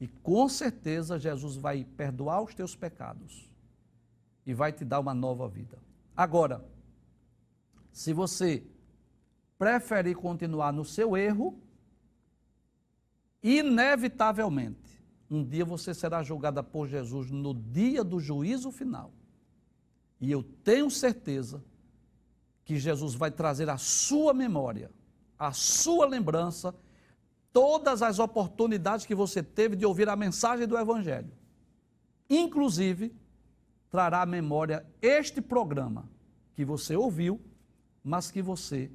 E 0.00 0.08
com 0.08 0.48
certeza 0.48 1.16
Jesus 1.16 1.54
vai 1.54 1.84
perdoar 1.84 2.42
os 2.42 2.54
teus 2.54 2.74
pecados 2.74 3.48
e 4.44 4.52
vai 4.52 4.72
te 4.72 4.84
dar 4.84 4.98
uma 4.98 5.14
nova 5.14 5.46
vida. 5.46 5.78
Agora, 6.16 6.64
se 7.92 8.12
você 8.12 8.64
preferir 9.58 10.16
continuar 10.16 10.72
no 10.72 10.84
seu 10.84 11.16
erro, 11.16 11.60
inevitavelmente, 13.42 15.04
um 15.30 15.44
dia 15.44 15.64
você 15.64 15.94
será 15.94 16.22
julgada 16.22 16.62
por 16.62 16.88
Jesus 16.88 17.30
no 17.30 17.54
dia 17.54 18.02
do 18.02 18.18
juízo 18.18 18.72
final. 18.72 19.12
E 20.18 20.32
eu 20.32 20.42
tenho 20.42 20.90
certeza 20.90 21.62
que 22.70 22.78
Jesus 22.78 23.16
vai 23.16 23.32
trazer 23.32 23.68
à 23.68 23.76
sua 23.76 24.32
memória, 24.32 24.92
à 25.36 25.52
sua 25.52 26.06
lembrança, 26.06 26.72
todas 27.52 28.00
as 28.00 28.20
oportunidades 28.20 29.04
que 29.04 29.12
você 29.12 29.42
teve 29.42 29.74
de 29.74 29.84
ouvir 29.84 30.08
a 30.08 30.14
mensagem 30.14 30.68
do 30.68 30.78
Evangelho. 30.78 31.32
Inclusive, 32.28 33.12
trará 33.90 34.22
à 34.22 34.26
memória 34.26 34.86
este 35.02 35.40
programa 35.40 36.08
que 36.54 36.64
você 36.64 36.94
ouviu, 36.94 37.40
mas 38.04 38.30
que 38.30 38.40
você 38.40 38.88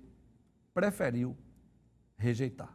preferiu 0.73 1.35
rejeitar. 2.17 2.73